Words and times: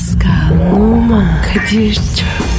Pascal, 0.00 0.72
Oman, 0.72 1.42
Kadir 1.42 1.94
çok 1.94 2.49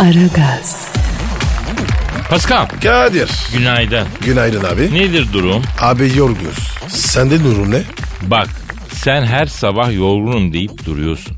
Aragaz, 0.00 0.88
Pascal 2.30 2.66
Kadir. 2.82 3.30
günaydın. 3.52 4.06
Günaydın 4.20 4.64
abi. 4.64 4.94
Nedir 4.94 5.32
durum? 5.32 5.62
Abi 5.80 6.12
yorguz. 6.16 6.72
Sende 6.88 7.44
durum 7.44 7.70
ne? 7.70 7.82
Bak 8.22 8.48
sen 8.92 9.22
her 9.26 9.46
sabah 9.46 9.92
yorgunum 9.92 10.52
deyip 10.52 10.86
duruyorsun. 10.86 11.36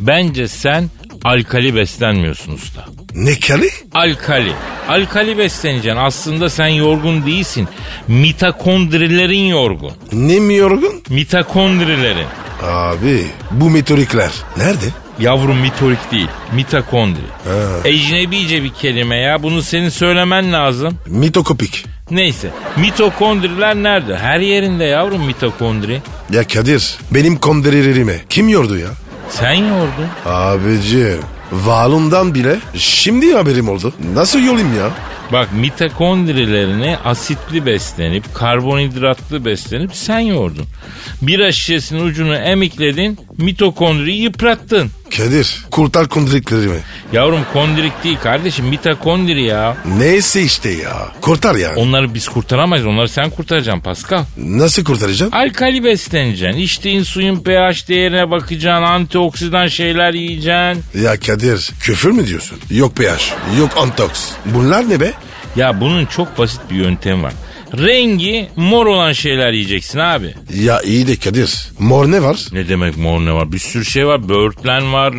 Bence 0.00 0.48
sen 0.48 0.90
alkali 1.24 1.74
beslenmiyorsun 1.74 2.52
usta. 2.52 2.84
Ne 3.14 3.38
kali? 3.40 3.70
Alkali. 3.94 4.52
Alkali 4.88 5.38
besleneceksin. 5.38 5.96
Aslında 6.00 6.50
sen 6.50 6.68
yorgun 6.68 7.26
değilsin. 7.26 7.68
Mitokondrilerin 8.08 9.46
yorgun. 9.46 9.92
Ne 10.12 10.40
mi 10.40 10.54
yorgun? 10.54 11.02
Mitokondrilerin. 11.08 12.26
Abi 12.62 13.26
bu 13.50 13.70
meteorikler 13.70 14.30
nerede? 14.56 14.86
Yavrum 15.18 15.56
mitorik 15.58 16.10
değil. 16.12 16.28
Mitokondri. 16.52 17.20
Ecnebice 17.84 18.62
bir 18.62 18.70
kelime 18.70 19.16
ya. 19.16 19.42
Bunu 19.42 19.62
senin 19.62 19.88
söylemen 19.88 20.52
lazım. 20.52 20.98
Mitokopik. 21.06 21.86
Neyse. 22.10 22.50
Mitokondriler 22.76 23.74
nerede? 23.74 24.16
Her 24.18 24.40
yerinde 24.40 24.84
yavrum 24.84 25.24
mitokondri. 25.24 26.02
Ya 26.32 26.46
Kadir 26.46 26.98
benim 27.10 27.36
kondirilerimi 27.36 28.20
kim 28.28 28.48
yordu 28.48 28.78
ya? 28.78 28.88
Sen 29.30 29.54
yordun. 29.54 30.06
Abicim 30.26 31.18
varlığımdan 31.52 32.34
bile 32.34 32.56
şimdi 32.74 33.32
haberim 33.34 33.68
oldu. 33.68 33.92
Nasıl 34.14 34.38
yolayım 34.40 34.76
ya? 34.78 34.90
Bak 35.32 35.48
mitokondrilerini 35.52 36.96
asitli 37.04 37.66
beslenip 37.66 38.34
karbonhidratlı 38.34 39.44
beslenip 39.44 39.94
sen 39.94 40.18
yordun. 40.18 40.64
Bira 41.22 41.52
şişesinin 41.52 42.04
ucunu 42.04 42.34
emikledin 42.36 43.18
mitokondriyi 43.38 44.22
yıprattın. 44.22 44.90
Kadir 45.16 45.64
kurtar 45.70 46.08
kondirilerimi. 46.08 46.78
Yavrum 47.12 47.40
kondrik 47.52 48.04
değil 48.04 48.18
kardeşim 48.22 48.66
mitokondri 48.66 49.42
ya. 49.42 49.76
Neyse 49.98 50.42
işte 50.42 50.70
ya. 50.70 51.08
Kurtar 51.20 51.54
ya. 51.54 51.72
Onları 51.76 52.14
biz 52.14 52.28
kurtaramayız 52.28 52.86
onları 52.86 53.08
sen 53.08 53.30
kurtaracaksın 53.30 53.80
Pascal. 53.80 54.24
Nasıl 54.36 54.84
kurtaracağım? 54.84 55.34
Alkali 55.34 55.84
besleneceksin. 55.84 56.60
İçtiğin 56.60 57.02
suyun 57.02 57.36
pH 57.36 57.88
değerine 57.88 58.30
bakacaksın. 58.30 58.82
Antioksidan 58.82 59.66
şeyler 59.66 60.14
yiyeceksin. 60.14 60.84
Ya 61.02 61.20
Kadir 61.20 61.70
küfür 61.80 62.10
mü 62.10 62.26
diyorsun? 62.26 62.58
Yok 62.70 62.96
pH, 62.96 63.32
yok 63.58 63.70
antoks. 63.76 64.28
Bunlar 64.46 64.90
ne 64.90 65.00
be? 65.00 65.12
Ya 65.56 65.80
bunun 65.80 66.06
çok 66.06 66.38
basit 66.38 66.60
bir 66.70 66.76
yöntemi 66.76 67.22
var. 67.22 67.32
Rengi 67.74 68.48
mor 68.56 68.86
olan 68.86 69.12
şeyler 69.12 69.52
yiyeceksin 69.52 69.98
abi. 69.98 70.34
Ya 70.54 70.82
iyi 70.82 71.06
de 71.06 71.16
Kadir. 71.16 71.68
Mor 71.78 72.10
ne 72.10 72.22
var? 72.22 72.38
Ne 72.52 72.68
demek 72.68 72.96
mor 72.96 73.20
ne 73.20 73.32
var? 73.32 73.52
Bir 73.52 73.58
sürü 73.58 73.84
şey 73.84 74.06
var. 74.06 74.28
Böğürtlen 74.28 74.92
var. 74.92 75.14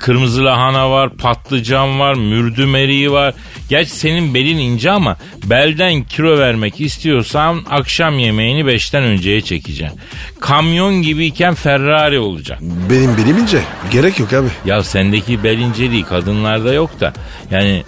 Kırmızı 0.00 0.44
lahana 0.44 0.90
var. 0.90 1.10
Patlıcan 1.16 2.00
var. 2.00 2.14
Mürdüm 2.14 2.74
eriği 2.74 3.12
var. 3.12 3.34
Gerçi 3.68 3.90
senin 3.90 4.34
belin 4.34 4.58
ince 4.58 4.90
ama 4.90 5.16
belden 5.44 6.02
kilo 6.02 6.38
vermek 6.38 6.80
istiyorsan 6.80 7.62
akşam 7.70 8.18
yemeğini 8.18 8.66
beşten 8.66 9.02
önceye 9.02 9.40
çekeceksin. 9.40 10.00
Kamyon 10.40 11.02
gibiyken 11.02 11.54
Ferrari 11.54 12.18
olacak. 12.18 12.58
Benim 12.90 13.16
benim 13.16 13.38
ince. 13.38 13.60
Gerek 13.92 14.18
yok 14.18 14.32
abi. 14.32 14.48
Ya 14.64 14.82
sendeki 14.82 15.44
bel 15.44 15.58
inceliği 15.58 16.04
kadınlarda 16.04 16.72
yok 16.72 17.00
da. 17.00 17.12
Yani 17.50 17.82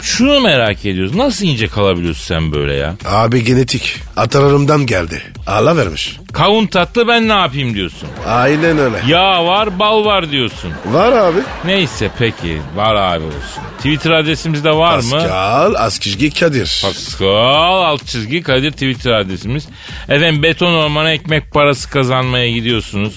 şunu 0.00 0.40
merak 0.40 0.86
ediyoruz. 0.86 1.14
Nasıl 1.14 1.46
ince 1.46 1.68
kalabiliyorsun 1.68 2.24
sen 2.24 2.52
böyle 2.52 2.74
ya? 2.74 2.94
Abi 3.06 3.44
genetik. 3.44 3.94
Atalarımdan 4.16 4.86
geldi. 4.86 5.22
Allah 5.46 5.76
vermiş. 5.76 6.16
Kavun 6.32 6.66
tatlı 6.66 7.08
ben 7.08 7.28
ne 7.28 7.32
yapayım 7.32 7.74
diyorsun. 7.74 8.08
Aynen 8.26 8.78
öyle. 8.78 8.96
Yağ 9.06 9.46
var 9.46 9.78
bal 9.78 10.04
var 10.04 10.30
diyorsun. 10.30 10.72
Var 10.86 11.12
abi. 11.12 11.38
Neyse 11.64 12.10
peki 12.18 12.58
var 12.76 12.94
abi 12.94 13.24
olsun. 13.24 13.62
Twitter 13.76 14.10
adresimizde 14.10 14.70
var 14.70 14.98
mı? 14.98 15.10
Pascal 15.10 15.74
Askizgi 15.74 16.30
Kadir. 16.30 16.80
Pascal 16.84 17.82
alt 17.84 18.06
çizgi 18.06 18.42
Kadir 18.42 18.70
Twitter 18.72 19.12
adresimiz. 19.12 19.68
Efendim 20.08 20.42
beton 20.42 20.74
ormana 20.74 21.12
ekmek 21.12 21.52
parası 21.52 21.90
kazanmaya 21.90 22.50
gidiyorsunuz. 22.50 23.14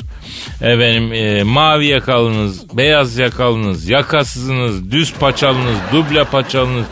Efendim 0.61 1.13
e, 1.13 1.43
mavi 1.43 1.85
yakalınız, 1.85 2.77
beyaz 2.77 3.17
yakalınız, 3.17 3.89
yakasızınız, 3.89 4.91
düz 4.91 5.13
paçalınız, 5.13 5.77
duble 5.93 6.23
paçalınız. 6.23 6.85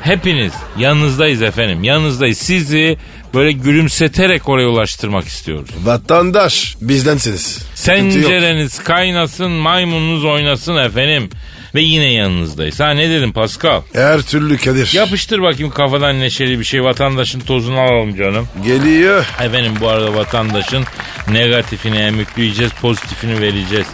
Hepiniz 0.00 0.52
yanınızdayız 0.78 1.42
efendim. 1.42 1.84
Yanınızdayız. 1.84 2.38
Sizi 2.38 2.98
böyle 3.34 3.52
gülümseterek 3.52 4.48
oraya 4.48 4.68
ulaştırmak 4.68 5.24
istiyoruz. 5.24 5.70
Vatandaş 5.84 6.76
bizdensiniz. 6.80 7.62
Sıkıntı 7.74 8.18
yok. 8.18 8.30
Tencereniz 8.30 8.78
kaynasın, 8.78 9.50
maymununuz 9.50 10.24
oynasın 10.24 10.76
efendim. 10.76 11.30
Ve 11.78 11.82
yine 11.82 12.12
yanınızdayız. 12.12 12.80
Ha 12.80 12.90
ne 12.90 13.10
dedim 13.10 13.32
Pascal? 13.32 13.82
Her 13.92 14.22
türlü 14.22 14.58
Kadir. 14.58 14.92
Yapıştır 14.94 15.42
bakayım 15.42 15.70
kafadan 15.70 16.20
neşeli 16.20 16.58
bir 16.58 16.64
şey. 16.64 16.84
Vatandaşın 16.84 17.40
tozunu 17.40 17.80
alalım 17.80 18.16
canım. 18.16 18.48
Geliyor. 18.64 19.26
Efendim 19.40 19.72
bu 19.80 19.88
arada 19.88 20.14
vatandaşın 20.14 20.84
negatifini 21.30 21.96
emükleyeceğiz, 21.96 22.72
pozitifini 22.72 23.40
vereceğiz. 23.40 23.86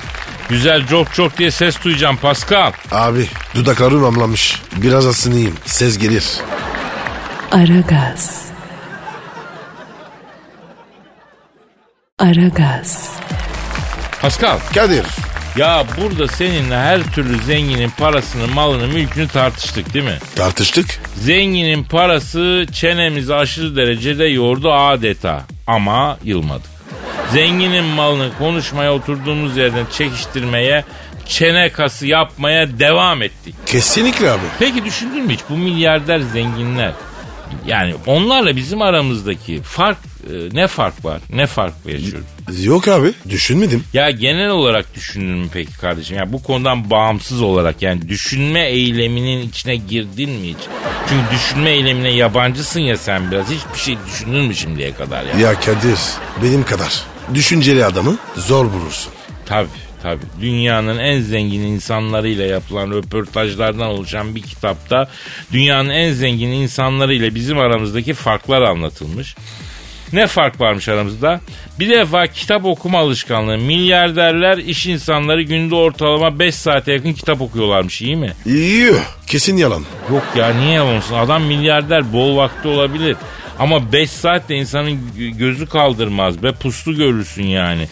Güzel 0.48 0.86
çok 0.86 1.14
çok 1.14 1.38
diye 1.38 1.50
ses 1.50 1.84
duyacağım 1.84 2.16
Pascal. 2.16 2.72
Abi 2.92 3.26
dudaklarım 3.54 4.04
amlamış. 4.04 4.62
Biraz 4.76 5.06
asınayım. 5.06 5.54
Ses 5.64 5.98
gelir. 5.98 6.24
Aragaz. 7.52 8.44
Aragaz, 12.18 13.10
Pascal 14.20 14.58
Kadir. 14.74 15.06
Ya 15.56 15.84
burada 16.00 16.28
seninle 16.28 16.76
her 16.76 17.02
türlü 17.02 17.42
zenginin 17.42 17.90
parasını, 17.90 18.46
malını, 18.54 18.86
mülkünü 18.86 19.28
tartıştık 19.28 19.94
değil 19.94 20.04
mi? 20.04 20.18
Tartıştık. 20.36 21.00
Zenginin 21.16 21.84
parası 21.84 22.66
çenemizi 22.72 23.34
aşırı 23.34 23.76
derecede 23.76 24.24
yordu 24.24 24.72
adeta 24.72 25.44
ama 25.66 26.18
yılmadık. 26.24 26.74
Zenginin 27.32 27.84
malını 27.84 28.30
konuşmaya 28.38 28.94
oturduğumuz 28.94 29.56
yerden 29.56 29.86
çekiştirmeye, 29.92 30.84
çene 31.26 31.72
kası 31.72 32.06
yapmaya 32.06 32.78
devam 32.78 33.22
ettik. 33.22 33.54
Kesinlikle 33.66 34.30
abi. 34.30 34.40
Peki 34.58 34.84
düşündün 34.84 35.24
mü 35.26 35.32
hiç 35.32 35.40
bu 35.50 35.56
milyarder 35.56 36.18
zenginler 36.20 36.92
yani 37.66 37.94
onlarla 38.06 38.56
bizim 38.56 38.82
aramızdaki 38.82 39.62
fark 39.62 39.98
ne 40.52 40.66
fark 40.66 41.04
var? 41.04 41.20
Ne 41.32 41.46
fark 41.46 41.74
yaşıyoruz? 41.86 42.64
Yok 42.64 42.88
abi 42.88 43.12
düşünmedim. 43.28 43.84
Ya 43.92 44.10
genel 44.10 44.50
olarak 44.50 44.94
düşündün 44.94 45.38
mü 45.38 45.46
peki 45.52 45.72
kardeşim? 45.78 46.16
Ya 46.16 46.32
bu 46.32 46.42
konudan 46.42 46.90
bağımsız 46.90 47.42
olarak 47.42 47.82
yani 47.82 48.08
düşünme 48.08 48.66
eyleminin 48.68 49.48
içine 49.48 49.76
girdin 49.76 50.30
mi 50.30 50.48
hiç? 50.48 50.58
Çünkü 51.08 51.22
düşünme 51.34 51.70
eylemine 51.70 52.10
yabancısın 52.10 52.80
ya 52.80 52.96
sen 52.96 53.30
biraz. 53.30 53.46
Hiçbir 53.50 53.78
şey 53.78 53.96
düşündün 54.12 54.44
mü 54.44 54.54
şimdiye 54.54 54.92
kadar 54.94 55.24
ya? 55.24 55.38
Ya 55.48 55.60
Kadir 55.60 55.98
benim 56.42 56.64
kadar. 56.64 57.02
Düşünceli 57.34 57.84
adamı 57.84 58.18
zor 58.36 58.72
bulursun. 58.72 59.12
Tabii 59.46 59.68
tabii. 60.02 60.22
Dünyanın 60.40 60.98
en 60.98 61.20
zengin 61.20 61.60
insanlarıyla 61.60 62.44
yapılan 62.46 62.90
röportajlardan 62.90 63.86
oluşan 63.86 64.34
bir 64.34 64.42
kitapta 64.42 65.08
dünyanın 65.52 65.90
en 65.90 66.12
zengin 66.12 66.48
insanlarıyla 66.48 67.34
bizim 67.34 67.58
aramızdaki 67.58 68.14
farklar 68.14 68.62
anlatılmış. 68.62 69.36
Ne 70.14 70.26
fark 70.26 70.60
varmış 70.60 70.88
aramızda? 70.88 71.40
Bir 71.80 71.88
defa 71.90 72.26
kitap 72.26 72.64
okuma 72.64 72.98
alışkanlığı. 72.98 73.58
Milyarderler, 73.58 74.58
iş 74.58 74.86
insanları 74.86 75.42
günde 75.42 75.74
ortalama 75.74 76.38
5 76.38 76.54
saate 76.54 76.92
yakın 76.92 77.12
kitap 77.12 77.40
okuyorlarmış 77.40 78.02
iyi 78.02 78.16
mi? 78.16 78.32
İyi. 78.46 78.92
Kesin 79.26 79.56
yalan. 79.56 79.82
Yok 80.12 80.24
ya 80.36 80.54
niye 80.54 80.72
yalan 80.72 80.96
olsun? 80.96 81.14
Adam 81.14 81.42
milyarder 81.42 82.12
bol 82.12 82.36
vakti 82.36 82.68
olabilir. 82.68 83.16
Ama 83.58 83.92
5 83.92 84.10
saat 84.10 84.48
de 84.48 84.56
insanın 84.56 84.90
gö- 85.18 85.36
gözü 85.38 85.66
kaldırmaz 85.66 86.42
be 86.42 86.52
puslu 86.52 86.96
görürsün 86.96 87.44
yani. 87.46 87.88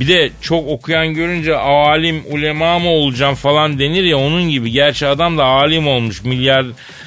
Bir 0.00 0.08
de 0.08 0.30
çok 0.40 0.68
okuyan 0.68 1.14
görünce 1.14 1.56
alim 1.56 2.22
ulema 2.30 2.78
mı 2.78 2.88
olacağım 2.88 3.34
falan 3.34 3.78
denir 3.78 4.04
ya 4.04 4.18
onun 4.18 4.48
gibi. 4.50 4.70
Gerçi 4.70 5.06
adam 5.06 5.38
da 5.38 5.44
alim 5.44 5.88
olmuş 5.88 6.24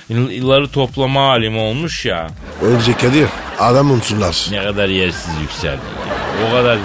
milyarları 0.09 0.67
toplama 0.67 1.29
alim 1.29 1.57
olmuş 1.57 2.05
ya. 2.05 2.27
Önce 2.61 2.93
Kadir 2.93 3.27
adam 3.59 3.91
unsurlar. 3.91 4.47
Ne 4.51 4.63
kadar 4.63 4.89
yersiz 4.89 5.41
yükseldin 5.41 5.77
ya. 6.09 6.47
O 6.47 6.51
kadar 6.51 6.77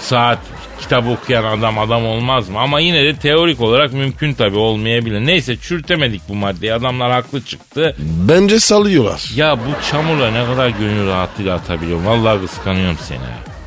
saat 0.00 0.38
kitap 0.80 1.08
okuyan 1.08 1.44
adam 1.44 1.78
adam 1.78 2.06
olmaz 2.06 2.48
mı? 2.48 2.58
Ama 2.60 2.80
yine 2.80 3.04
de 3.04 3.16
teorik 3.16 3.60
olarak 3.60 3.92
mümkün 3.92 4.32
tabii 4.34 4.56
olmayabilir. 4.58 5.20
Neyse 5.26 5.56
çürütemedik 5.56 6.22
bu 6.28 6.34
maddeyi. 6.34 6.74
Adamlar 6.74 7.10
haklı 7.12 7.42
çıktı. 7.44 7.96
Bence 7.98 8.60
sallıyorlar. 8.60 9.30
Ya 9.36 9.58
bu 9.58 9.90
çamurla 9.90 10.30
ne 10.30 10.46
kadar 10.46 10.68
gönül 10.68 11.06
rahatlığıyla 11.08 11.54
atabiliyorum. 11.54 12.06
Vallahi 12.06 12.46
kıskanıyorum 12.46 12.98
seni. 13.08 13.18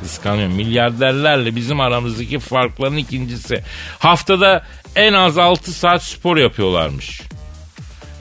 Kıskanıyorum. 0.02 0.54
Milyarderlerle 0.54 1.56
bizim 1.56 1.80
aramızdaki 1.80 2.38
farkların 2.38 2.96
ikincisi. 2.96 3.62
Haftada 3.98 4.64
en 4.96 5.12
az 5.12 5.38
6 5.38 5.72
saat 5.72 6.02
spor 6.02 6.36
yapıyorlarmış. 6.36 7.22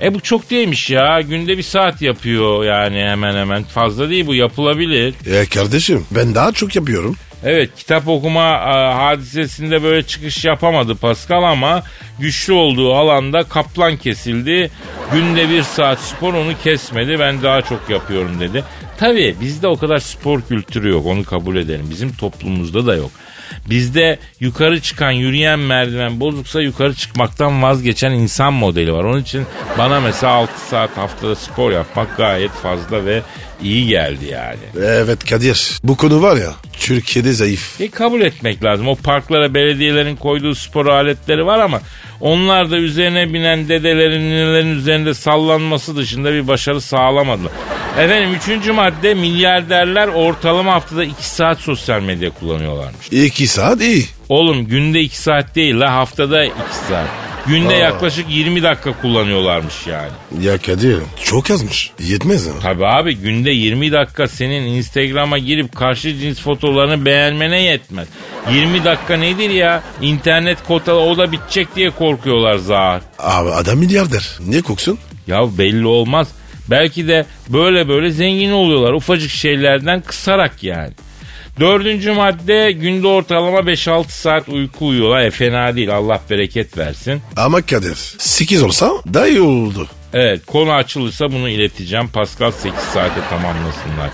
E 0.01 0.13
bu 0.13 0.19
çok 0.19 0.50
değilmiş 0.50 0.89
ya. 0.89 1.21
Günde 1.21 1.57
bir 1.57 1.63
saat 1.63 2.01
yapıyor 2.01 2.65
yani 2.65 3.00
hemen 3.00 3.36
hemen. 3.36 3.63
Fazla 3.63 4.09
değil 4.09 4.27
bu 4.27 4.36
yapılabilir. 4.36 5.13
E 5.25 5.45
kardeşim 5.45 6.06
ben 6.12 6.36
daha 6.36 6.51
çok 6.51 6.75
yapıyorum. 6.75 7.15
Evet 7.44 7.69
kitap 7.77 8.07
okuma 8.07 8.50
e, 8.50 8.94
hadisesinde 8.94 9.83
böyle 9.83 10.03
çıkış 10.03 10.45
yapamadı 10.45 10.95
Pascal 10.95 11.44
ama 11.44 11.83
güçlü 12.19 12.53
olduğu 12.53 12.94
alanda 12.94 13.44
kaplan 13.44 13.98
kesildi. 13.98 14.71
Günde 15.13 15.50
bir 15.50 15.63
saat 15.63 16.00
spor 16.00 16.33
onu 16.33 16.53
kesmedi 16.63 17.19
ben 17.19 17.42
daha 17.44 17.62
çok 17.62 17.89
yapıyorum 17.89 18.39
dedi. 18.39 18.63
Tabii 18.98 19.36
bizde 19.42 19.68
o 19.68 19.77
kadar 19.77 20.00
spor 20.00 20.42
kültürü 20.42 20.89
yok 20.89 21.06
onu 21.06 21.24
kabul 21.24 21.56
edelim. 21.56 21.88
Bizim 21.89 22.13
toplumumuzda 22.13 22.88
da 22.88 22.95
yok. 22.95 23.12
Bizde 23.69 24.19
yukarı 24.39 24.81
çıkan 24.81 25.12
yürüyen 25.12 25.59
merdiven 25.59 26.19
bozuksa 26.19 26.62
yukarı 26.62 26.94
çıkmaktan 26.94 27.62
vazgeçen 27.63 28.12
insan 28.12 28.53
modeli 28.53 28.94
var. 28.94 29.03
Onun 29.03 29.21
için 29.21 29.45
bana 29.77 30.00
mesela 30.00 30.33
6 30.33 30.59
saat 30.69 30.98
haftada 30.98 31.36
spor 31.36 31.71
yapmak 31.71 32.18
gayet 32.18 32.51
fazla 32.51 33.06
ve 33.06 33.21
iyi 33.63 33.88
geldi 33.88 34.25
yani. 34.25 34.59
Evet 34.86 35.30
Kadir 35.30 35.80
bu 35.83 35.98
konu 35.98 36.21
var 36.21 36.38
ya 36.38 36.51
Türkiye'de 36.80 37.33
zayıf. 37.33 37.81
E 37.81 37.89
kabul 37.89 38.21
etmek 38.21 38.63
lazım. 38.63 38.88
O 38.88 38.95
parklara 38.95 39.53
belediyelerin 39.53 40.15
koyduğu 40.15 40.56
spor 40.56 40.86
aletleri 40.86 41.45
var 41.45 41.59
ama 41.59 41.81
onlar 42.21 42.71
da 42.71 42.77
üzerine 42.77 43.33
binen 43.33 43.69
dedelerin 43.69 44.21
ninelerin 44.21 44.75
üzerinde 44.77 45.13
sallanması 45.13 45.95
dışında 45.95 46.33
bir 46.33 46.48
başarı 46.48 46.81
sağlamadılar. 46.81 47.51
Efendim 48.00 48.34
üçüncü 48.36 48.72
madde 48.72 49.14
milyarderler 49.14 50.08
ortalama 50.08 50.74
haftada 50.74 51.04
2 51.04 51.30
saat 51.30 51.60
sosyal 51.60 52.02
medya 52.02 52.30
kullanıyorlarmış. 52.30 53.08
İki 53.12 53.48
saat 53.48 53.82
iyi. 53.82 54.06
Oğlum 54.30 54.66
günde 54.68 55.00
2 55.00 55.18
saat 55.18 55.56
değil 55.56 55.80
la 55.80 55.94
haftada 55.96 56.46
2 56.46 56.54
saat. 56.90 57.08
Günde 57.48 57.74
yaklaşık 57.74 58.26
20 58.30 58.64
dakika 58.64 59.02
kullanıyorlarmış 59.02 59.88
yani. 59.88 60.10
Ya 60.46 60.58
Kadir 60.58 60.98
çok 61.24 61.52
azmış. 61.52 61.92
Yetmez 62.00 62.48
mi? 62.48 62.54
Tabi 62.62 62.86
abi 62.88 63.16
günde 63.16 63.52
20 63.52 63.92
dakika 63.92 64.28
senin 64.28 64.64
Instagram'a 64.64 65.38
girip 65.38 65.76
karşı 65.76 66.18
cins 66.18 66.40
fotolarını 66.40 67.06
beğenmene 67.06 67.62
yetmez. 67.62 68.08
20 68.52 68.84
dakika 68.84 69.18
nedir 69.18 69.50
ya? 69.50 69.84
İnternet 70.02 70.58
kotalı 70.68 71.00
o 71.00 71.18
da 71.18 71.32
bitecek 71.32 71.76
diye 71.76 71.90
korkuyorlar 71.90 72.58
zar. 72.58 73.02
Abi 73.20 73.50
adam 73.50 73.78
milyarder. 73.78 74.38
Niye 74.48 74.62
koksun? 74.62 75.00
Ya 75.28 75.58
belli 75.58 75.88
olmaz. 75.88 76.28
Belki 76.69 77.08
de 77.08 77.25
böyle 77.50 77.88
böyle 77.88 78.12
zengin 78.12 78.52
oluyorlar 78.52 78.94
ufacık 78.94 79.31
şeylerden 79.31 80.02
kısarak 80.02 80.63
yani. 80.63 80.92
Dördüncü 81.60 82.12
madde 82.12 82.72
günde 82.72 83.08
ortalama 83.08 83.60
5-6 83.60 84.06
saat 84.10 84.50
uyku 84.50 84.88
uyuyorlar. 84.88 85.22
E 85.22 85.31
fena 85.31 85.75
değil 85.75 85.96
Allah 85.96 86.22
bereket 86.30 86.78
versin. 86.78 87.22
Ama 87.38 87.62
Kadir 87.62 88.16
8 88.18 88.63
olsa 88.63 88.92
daha 89.13 89.28
iyi 89.28 89.42
olurdu. 89.42 89.88
Evet 90.13 90.46
konu 90.46 90.72
açılırsa 90.72 91.31
bunu 91.31 91.50
ileteceğim. 91.50 92.08
Pascal 92.08 92.52
8 92.52 92.80
saate 92.80 93.19
tamamlasınlar 93.30 94.10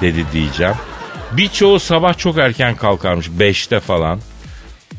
dedi 0.00 0.24
diyeceğim. 0.32 0.74
Birçoğu 1.32 1.80
sabah 1.80 2.18
çok 2.18 2.38
erken 2.38 2.76
kalkarmış 2.76 3.26
5'te 3.38 3.80
falan. 3.80 4.20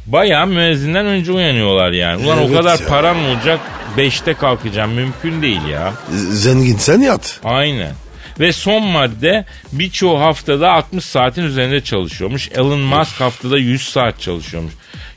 Bayağı 0.05 0.47
müezzinden 0.47 1.05
önce 1.05 1.31
uyanıyorlar 1.31 1.91
yani. 1.91 2.25
Ulan 2.25 2.37
o 2.37 2.41
Evet 2.45 2.57
kadar 2.57 2.79
ya. 2.79 2.87
param 2.87 3.25
olacak 3.25 3.59
5'te 3.97 4.33
kalkacağım 4.33 4.91
mümkün 4.91 5.41
değil 5.41 5.65
ya. 5.71 5.93
Zengin 6.31 6.77
sen 6.77 6.99
yat. 7.01 7.39
Aynen. 7.43 7.93
Ve 8.39 8.51
son 8.53 8.83
madde 8.83 9.45
birçoğu 9.71 10.19
haftada 10.19 10.71
60 10.71 11.05
saatin 11.05 11.43
üzerinde 11.43 11.81
çalışıyormuş. 11.83 12.49
Elon 12.51 12.79
Musk 12.79 13.21
haftada 13.21 13.57
100 13.57 13.81
saat 13.89 14.21
çalışıyormuş. 14.21 14.73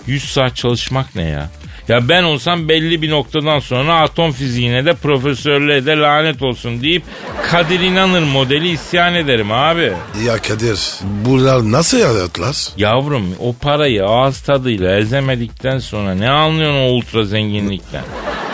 100 0.06 0.24
saat 0.32 0.56
çalışmak 0.56 1.14
ne 1.14 1.22
ya? 1.22 1.50
Ya 1.88 2.08
ben 2.08 2.22
olsam 2.22 2.68
belli 2.68 3.02
bir 3.02 3.10
noktadan 3.10 3.58
sonra 3.58 3.94
atom 4.00 4.32
fiziğine 4.32 4.84
de 4.84 4.94
profesörlüğe 4.94 5.86
de 5.86 5.96
lanet 5.96 6.42
olsun 6.42 6.82
deyip 6.82 7.02
Kadir 7.50 7.80
İnanır 7.80 8.22
modeli 8.22 8.68
isyan 8.68 9.14
ederim 9.14 9.52
abi. 9.52 9.92
Ya 10.26 10.38
Kadir 10.38 10.78
bunlar 11.02 11.72
nasıl 11.72 12.00
hayatlar? 12.02 12.56
Yavrum 12.76 13.34
o 13.40 13.52
parayı 13.52 14.04
ağız 14.04 14.40
tadıyla 14.40 14.96
ezemedikten 14.98 15.78
sonra 15.78 16.14
ne 16.14 16.30
anlıyorsun 16.30 16.78
o 16.80 16.88
ultra 16.88 17.24
zenginlikten? 17.24 18.02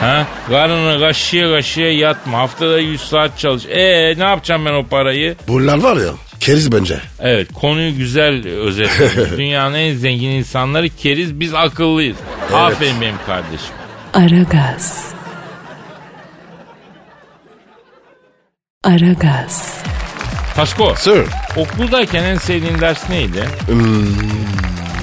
Ha? 0.01 0.27
Karını 0.49 1.01
kaşıya 1.01 1.51
kaşıya 1.51 1.93
yatma. 1.93 2.39
Haftada 2.39 2.79
100 2.79 3.01
saat 3.01 3.39
çalış. 3.39 3.67
E 3.67 4.15
ne 4.19 4.25
yapacağım 4.25 4.65
ben 4.67 4.73
o 4.75 4.87
parayı? 4.87 5.37
Bunlar 5.49 5.79
var 5.83 5.97
ya 5.97 6.11
keriz 6.41 6.73
bence. 6.73 6.99
Evet 7.21 7.53
konuyu 7.53 7.97
güzel 7.97 8.49
özetledin. 8.49 9.37
Dünyanın 9.39 9.75
en 9.75 9.95
zengin 9.95 10.31
insanları 10.31 10.89
keriz 10.89 11.41
biz 11.41 11.55
akıllıyız. 11.55 12.17
Aferin 12.55 13.01
benim 13.01 13.17
kardeşim. 13.27 13.75
Aragaz. 14.15 15.05
Aragaz. 18.85 19.83
Pasko 20.57 20.95
Sir 20.97 21.23
okuldayken 21.57 22.25
en 22.25 22.37
sevdiğin 22.37 22.81
ders 22.81 23.11
neydi? 23.11 23.45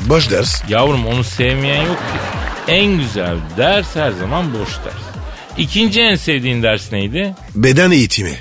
boş 0.09 0.31
ders. 0.31 0.63
Yavrum 0.69 1.05
onu 1.05 1.23
sevmeyen 1.23 1.81
yok 1.85 1.97
ki. 1.97 2.19
En 2.71 2.97
güzel 2.97 3.35
ders 3.57 3.95
her 3.95 4.11
zaman 4.11 4.53
boş 4.53 4.69
ders. 4.69 5.03
İkinci 5.57 6.01
en 6.01 6.15
sevdiğin 6.15 6.63
ders 6.63 6.91
neydi? 6.91 7.33
Beden 7.55 7.91
eğitimi. 7.91 8.33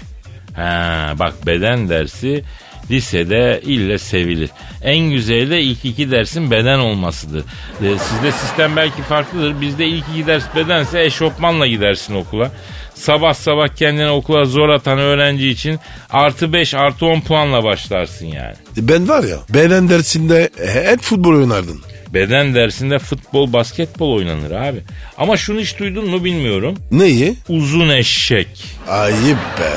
Ha, 0.55 1.13
bak 1.19 1.47
beden 1.47 1.89
dersi 1.89 2.45
lisede 2.91 3.61
ille 3.65 3.99
sevilir. 3.99 4.51
En 4.83 5.11
güzeli 5.11 5.51
de 5.51 5.61
ilk 5.61 5.85
iki 5.85 6.11
dersin 6.11 6.51
beden 6.51 6.79
olmasıdır. 6.79 7.45
Ee, 7.83 7.99
sizde 7.99 8.33
sistem 8.33 8.77
belki 8.77 9.03
farklıdır. 9.03 9.61
Bizde 9.61 9.87
ilk 9.87 10.05
iki 10.15 10.27
ders 10.27 10.45
bedense 10.57 11.05
eşofmanla 11.05 11.67
gidersin 11.67 12.15
okula. 12.15 12.51
Sabah 12.95 13.35
sabah 13.35 13.69
kendine 13.69 14.11
okula 14.11 14.45
zor 14.45 14.69
atan 14.69 14.99
öğrenci 14.99 15.49
için 15.49 15.79
artı 16.11 16.53
5 16.53 16.75
artı 16.75 17.07
10 17.07 17.21
puanla 17.21 17.65
başlarsın 17.65 18.27
yani. 18.27 18.55
Ben 18.77 19.09
var 19.09 19.25
ya 19.25 19.37
beden 19.55 19.89
dersinde 19.89 20.51
hep 20.73 21.01
futbol 21.01 21.35
oynardın. 21.35 21.81
Beden 22.15 22.55
dersinde 22.55 22.99
futbol, 22.99 23.53
basketbol 23.53 24.13
oynanır 24.13 24.51
abi. 24.51 24.79
Ama 25.19 25.37
şunu 25.37 25.61
hiç 25.61 25.79
duydun 25.79 26.11
mu 26.11 26.25
bilmiyorum. 26.25 26.77
Neyi? 26.91 27.35
Uzun 27.49 27.89
eşek. 27.89 28.49
Ayıp 28.89 29.39
be. 29.61 29.73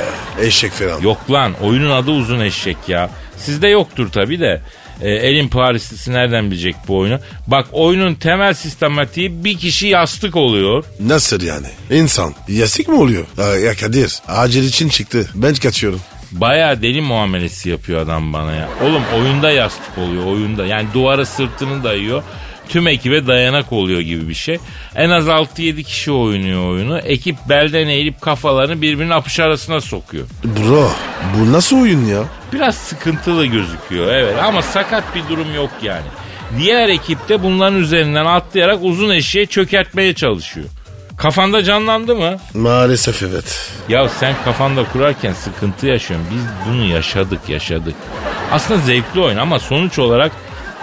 Eşek 0.45 0.71
falan. 0.71 1.01
Yok 1.01 1.31
lan 1.31 1.53
oyunun 1.61 1.89
adı 1.91 2.11
uzun 2.11 2.39
eşek 2.39 2.77
ya. 2.87 3.09
Sizde 3.37 3.67
yoktur 3.67 4.11
tabi 4.11 4.39
de. 4.39 4.61
E, 5.01 5.09
elin 5.11 5.47
Parislisi 5.47 6.13
nereden 6.13 6.51
bilecek 6.51 6.75
bu 6.87 6.97
oyunu? 6.97 7.19
Bak 7.47 7.67
oyunun 7.71 8.15
temel 8.15 8.53
sistematiği 8.53 9.43
bir 9.43 9.57
kişi 9.57 9.87
yastık 9.87 10.35
oluyor. 10.35 10.83
Nasıl 10.99 11.41
yani? 11.41 11.67
İnsan. 11.91 12.33
Yasık 12.47 12.87
mı 12.87 12.99
oluyor? 13.01 13.25
Ya, 13.37 13.55
ya 13.55 13.75
Kadir 13.75 14.19
acil 14.27 14.63
için 14.63 14.89
çıktı. 14.89 15.29
Ben 15.35 15.53
kaçıyorum. 15.55 15.99
Baya 16.31 16.81
deli 16.81 17.01
muamelesi 17.01 17.69
yapıyor 17.69 18.01
adam 18.01 18.33
bana 18.33 18.51
ya. 18.51 18.69
Oğlum 18.83 19.03
oyunda 19.17 19.51
yastık 19.51 19.97
oluyor 19.97 20.25
oyunda. 20.25 20.65
Yani 20.65 20.87
duvara 20.93 21.25
sırtını 21.25 21.83
dayıyor. 21.83 22.23
Tüm 22.69 22.87
ekibe 22.87 23.27
dayanak 23.27 23.73
oluyor 23.73 23.99
gibi 23.99 24.29
bir 24.29 24.33
şey. 24.33 24.57
En 24.95 25.09
az 25.09 25.27
6-7 25.27 25.83
kişi 25.83 26.11
oynuyor 26.11 26.69
oyunu. 26.69 26.99
Ekip 26.99 27.35
belden 27.49 27.87
eğilip 27.87 28.21
kafalarını 28.21 28.81
birbirinin 28.81 29.11
apış 29.11 29.39
arasına 29.39 29.81
sokuyor. 29.81 30.27
Bro 30.43 30.91
bu 31.37 31.51
nasıl 31.51 31.81
oyun 31.81 32.05
ya? 32.05 32.23
Biraz 32.53 32.75
sıkıntılı 32.75 33.45
gözüküyor 33.45 34.07
evet 34.13 34.35
ama 34.43 34.61
sakat 34.61 35.15
bir 35.15 35.23
durum 35.29 35.55
yok 35.55 35.69
yani. 35.83 36.05
Diğer 36.57 36.89
ekip 36.89 37.29
de 37.29 37.43
bunların 37.43 37.79
üzerinden 37.79 38.25
atlayarak 38.25 38.79
uzun 38.81 39.09
eşeğe 39.09 39.45
çökertmeye 39.45 40.13
çalışıyor. 40.13 40.67
Kafanda 41.19 41.63
canlandı 41.63 42.15
mı? 42.15 42.37
Maalesef 42.53 43.23
evet. 43.23 43.71
Ya 43.89 44.09
sen 44.09 44.35
kafanda 44.45 44.83
kurarken 44.83 45.33
sıkıntı 45.33 45.87
yaşıyorsun. 45.87 46.27
Biz 46.33 46.41
bunu 46.67 46.85
yaşadık 46.85 47.39
yaşadık. 47.49 47.95
Aslında 48.51 48.79
zevkli 48.79 49.19
oyun 49.21 49.37
ama 49.37 49.59
sonuç 49.59 49.99
olarak 49.99 50.31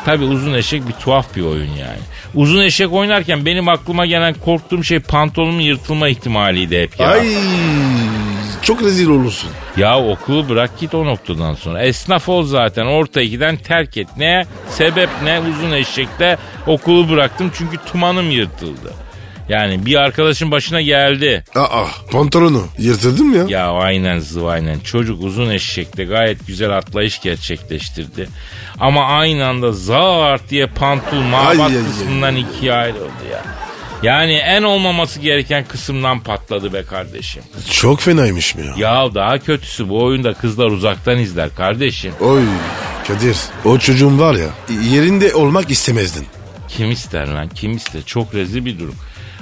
tabi 0.04 0.24
uzun 0.24 0.54
eşek 0.54 0.88
bir 0.88 0.92
tuhaf 0.92 1.36
bir 1.36 1.42
oyun 1.42 1.70
yani. 1.70 1.98
Uzun 2.34 2.62
eşek 2.62 2.92
oynarken 2.92 3.46
benim 3.46 3.68
aklıma 3.68 4.06
gelen 4.06 4.34
korktuğum 4.34 4.84
şey 4.84 4.98
pantolonumun 5.00 5.60
yırtılma 5.60 6.08
ihtimaliydi 6.08 6.82
hep 6.82 7.00
ya. 7.00 7.08
Ay 7.08 7.28
çok 8.62 8.82
rezil 8.82 9.08
olursun. 9.08 9.50
Ya 9.76 9.98
okulu 9.98 10.48
bırak 10.48 10.78
git 10.80 10.94
o 10.94 11.04
noktadan 11.06 11.54
sonra. 11.54 11.82
Esnaf 11.82 12.28
ol 12.28 12.42
zaten 12.42 12.86
orta 12.86 13.20
ikiden 13.20 13.56
terk 13.56 13.96
et. 13.96 14.08
Ne? 14.16 14.46
Sebep 14.70 15.08
ne? 15.24 15.40
Uzun 15.40 15.72
eşekte 15.72 16.38
okulu 16.66 17.10
bıraktım 17.10 17.50
çünkü 17.54 17.76
tumanım 17.86 18.30
yırtıldı. 18.30 19.05
Yani 19.48 19.86
bir 19.86 19.94
arkadaşın 19.94 20.50
başına 20.50 20.80
geldi. 20.80 21.44
Aa 21.54 21.84
pantolonu 22.10 22.66
yırtırdın 22.78 23.26
mı 23.26 23.36
ya? 23.36 23.44
Ya 23.48 23.72
aynen 23.72 24.18
zıvaynen. 24.18 24.78
Çocuk 24.80 25.22
uzun 25.24 25.50
eşekte 25.50 26.04
gayet 26.04 26.46
güzel 26.46 26.76
atlayış 26.76 27.20
gerçekleştirdi. 27.20 28.28
Ama 28.80 29.04
aynı 29.04 29.46
anda 29.46 29.72
zart 29.72 30.50
diye 30.50 30.66
pantul 30.66 31.32
ay. 31.48 31.56
kısmından 31.56 32.36
ikiye 32.36 32.72
ayrıldı 32.72 33.26
ya. 33.32 33.42
Yani 34.02 34.32
en 34.32 34.62
olmaması 34.62 35.20
gereken 35.20 35.64
kısımdan 35.64 36.20
patladı 36.20 36.72
be 36.72 36.82
kardeşim. 36.82 37.42
Çok 37.70 38.00
fenaymış 38.00 38.54
mı 38.54 38.64
ya? 38.64 38.74
Ya 38.76 39.14
daha 39.14 39.38
kötüsü 39.38 39.88
bu 39.88 40.04
oyunda 40.04 40.34
kızlar 40.34 40.66
uzaktan 40.66 41.18
izler 41.18 41.54
kardeşim. 41.54 42.12
Oy 42.20 42.42
Kadir 43.08 43.36
o 43.64 43.78
çocuğun 43.78 44.18
var 44.18 44.34
ya 44.34 44.48
yerinde 44.90 45.34
olmak 45.34 45.70
istemezdin. 45.70 46.26
Kim 46.68 46.90
ister 46.90 47.26
lan 47.28 47.48
kim 47.48 47.76
ister 47.76 48.02
çok 48.02 48.34
rezil 48.34 48.64
bir 48.64 48.78
durum. 48.78 48.94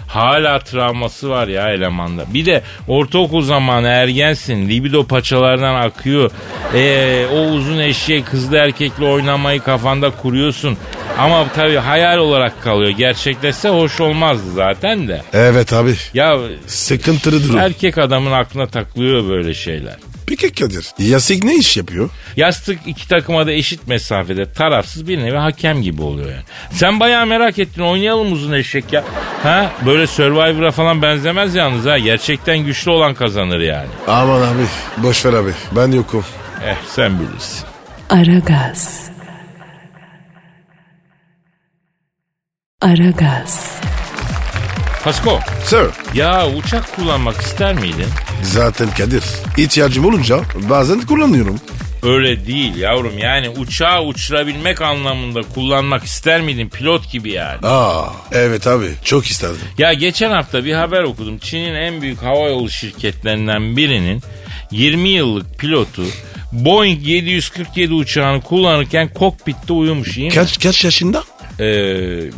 Hala 0.07 0.59
travması 0.59 1.29
var 1.31 1.49
ya 1.49 1.71
elemanda. 1.71 2.25
Bir 2.35 2.47
de 2.47 2.63
ortaokul 2.89 3.43
zamanı 3.43 3.87
ergensin. 3.89 4.69
Libido 4.69 5.07
paçalardan 5.07 5.75
akıyor. 5.75 6.31
Ee, 6.75 7.27
o 7.35 7.41
uzun 7.41 7.79
eşeği 7.79 8.25
kızlı 8.25 8.57
erkekle 8.57 9.05
oynamayı 9.05 9.61
kafanda 9.61 10.11
kuruyorsun. 10.11 10.77
Ama 11.19 11.47
tabii 11.57 11.77
hayal 11.77 12.19
olarak 12.19 12.63
kalıyor. 12.63 12.91
Gerçekleşse 12.91 13.69
hoş 13.69 14.01
olmazdı 14.01 14.51
zaten 14.55 15.09
de. 15.09 15.23
Evet 15.33 15.73
abi 15.73 15.95
Ya 16.15 16.39
sıkıntılı 16.67 17.45
durum. 17.49 17.59
erkek 17.59 17.99
adamın 17.99 18.33
aklına 18.33 18.67
takılıyor 18.67 19.29
böyle 19.29 19.55
şeyler. 19.55 19.97
Peki 20.27 20.53
Kadir 20.53 20.87
Yasik 20.99 21.45
ne 21.45 21.55
iş 21.57 21.77
yapıyor? 21.77 22.11
Yastık 22.37 22.79
iki 22.87 23.09
takıma 23.09 23.47
da 23.47 23.53
eşit 23.53 23.89
mesafede 23.89 24.53
tarafsız 24.53 25.09
bir 25.09 25.19
nevi 25.19 25.37
hakem 25.37 25.83
gibi 25.83 26.03
oluyor 26.03 26.29
yani. 26.31 26.43
Sen 26.73 27.01
bayağı 27.01 27.27
merak 27.27 27.59
ettin 27.59 27.83
oynayalım 27.83 28.33
uzun 28.33 28.53
eşek 28.53 28.93
ya. 28.93 29.05
Ha 29.43 29.73
böyle 29.87 30.07
Survivor'a 30.07 30.71
falan 30.71 31.03
benzemez 31.03 31.55
yalnız 31.55 31.87
ha. 31.87 31.99
Gerçekten 31.99 32.59
güçlü 32.59 32.91
olan 32.91 33.15
kazanır 33.15 33.61
yani. 33.61 33.89
Aman 34.09 34.41
abi 34.43 34.63
boş 34.97 35.25
ver 35.27 35.33
abi 35.33 35.51
ben 35.73 35.93
yokum. 35.93 36.25
Eh 36.67 36.77
sen 36.89 37.13
bilirsin. 37.21 37.65
Aragaz. 38.11 39.11
Aragaz. 42.81 43.81
Pasko 45.05 45.41
Sir 45.65 45.87
ya 46.15 46.49
uçak 46.49 46.97
kullanmak 46.97 47.41
ister 47.41 47.75
miydin? 47.75 48.07
Zaten 48.45 48.89
Kadir 48.99 49.23
ihtiyacım 49.57 50.05
olunca 50.05 50.41
bazen 50.71 51.01
kullanıyorum. 51.01 51.61
Öyle 52.03 52.47
değil 52.47 52.77
yavrum 52.77 53.19
yani 53.19 53.49
uçağı 53.49 54.03
uçurabilmek 54.03 54.83
anlamında 54.83 55.43
kullanmak 55.43 56.05
ister 56.05 56.41
miydin 56.41 56.69
pilot 56.69 57.13
gibi 57.13 57.31
yani? 57.31 57.59
Aa 57.67 58.05
evet 58.33 58.67
abi 58.67 58.87
çok 59.05 59.27
isterdim. 59.27 59.59
Ya 59.79 59.93
geçen 59.93 60.31
hafta 60.31 60.65
bir 60.65 60.73
haber 60.73 61.03
okudum. 61.03 61.39
Çin'in 61.39 61.75
en 61.75 62.03
büyük 62.03 62.23
havayolu 62.23 62.71
şirketlerinden 62.71 63.77
birinin 63.77 64.23
20 64.71 65.09
yıllık 65.09 65.59
pilotu 65.59 66.03
Boeing 66.53 67.07
747 67.09 67.93
uçağını 67.95 68.41
kullanırken 68.41 69.15
kokpitte 69.15 69.73
uyumuş. 69.73 70.17
iyi 70.17 70.27
mi? 70.29 70.35
Kaç 70.35 70.63
kaç 70.63 70.85
yaşında? 70.85 71.25
Ee, 71.61 71.65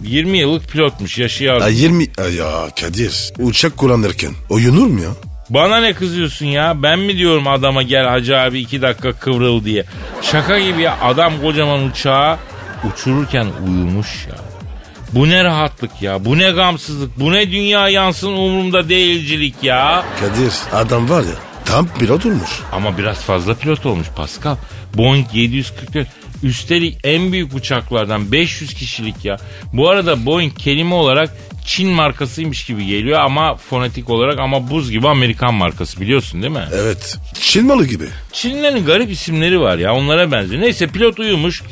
20 0.02 0.38
yıllık 0.38 0.68
pilotmuş 0.68 1.18
yaşı 1.18 1.44
yazdı. 1.44 1.64
Ay 1.64 1.82
20 1.82 2.06
Ay 2.18 2.34
ya 2.34 2.68
Kadir 2.80 3.32
uçak 3.38 3.76
kullanırken 3.76 4.32
uyunur 4.50 4.86
mu 4.86 5.00
ya? 5.02 5.10
Bana 5.50 5.80
ne 5.80 5.92
kızıyorsun 5.92 6.46
ya? 6.46 6.82
Ben 6.82 6.98
mi 6.98 7.18
diyorum 7.18 7.46
adama 7.46 7.82
gel 7.82 8.06
hacı 8.06 8.38
abi 8.38 8.60
iki 8.60 8.82
dakika 8.82 9.12
kıvrıl 9.12 9.64
diye. 9.64 9.84
Şaka 10.22 10.58
gibi 10.58 10.82
ya 10.82 10.98
adam 11.02 11.32
kocaman 11.42 11.84
uçağı 11.84 12.36
uçururken 12.92 13.46
uyumuş 13.66 14.26
ya. 14.26 14.36
Bu 15.12 15.28
ne 15.28 15.44
rahatlık 15.44 16.02
ya. 16.02 16.24
Bu 16.24 16.38
ne 16.38 16.50
gamsızlık. 16.50 17.20
Bu 17.20 17.32
ne 17.32 17.50
dünya 17.50 17.88
yansın 17.88 18.32
umurumda 18.32 18.88
değilcilik 18.88 19.54
ya. 19.62 20.04
Kadir 20.20 20.52
adam 20.72 21.10
var 21.10 21.22
ya 21.22 21.34
tam 21.64 21.88
pilot 21.98 22.26
olmuş. 22.26 22.50
Ama 22.72 22.98
biraz 22.98 23.20
fazla 23.20 23.54
pilot 23.54 23.86
olmuş 23.86 24.06
Pascal. 24.16 24.56
Boeing 24.94 25.26
744 25.34 26.08
üstelik 26.42 26.98
en 27.04 27.32
büyük 27.32 27.54
uçaklardan 27.54 28.32
500 28.32 28.74
kişilik 28.74 29.24
ya. 29.24 29.36
Bu 29.72 29.90
arada 29.90 30.26
Boeing 30.26 30.54
kelime 30.58 30.94
olarak 30.94 31.36
Çin 31.66 31.88
markasıymış 31.90 32.64
gibi 32.64 32.86
geliyor 32.86 33.20
ama 33.20 33.56
fonetik 33.56 34.10
olarak 34.10 34.38
ama 34.38 34.70
buz 34.70 34.90
gibi 34.90 35.08
Amerikan 35.08 35.54
markası 35.54 36.00
biliyorsun 36.00 36.42
değil 36.42 36.52
mi? 36.52 36.64
Evet 36.74 37.18
Çin 37.40 37.66
malı 37.66 37.86
gibi. 37.86 38.04
Çinlilerin 38.32 38.84
garip 38.84 39.10
isimleri 39.10 39.60
var 39.60 39.78
ya 39.78 39.94
onlara 39.94 40.32
benziyor. 40.32 40.62
Neyse 40.62 40.86
pilot 40.86 41.18
uyumuş. 41.18 41.62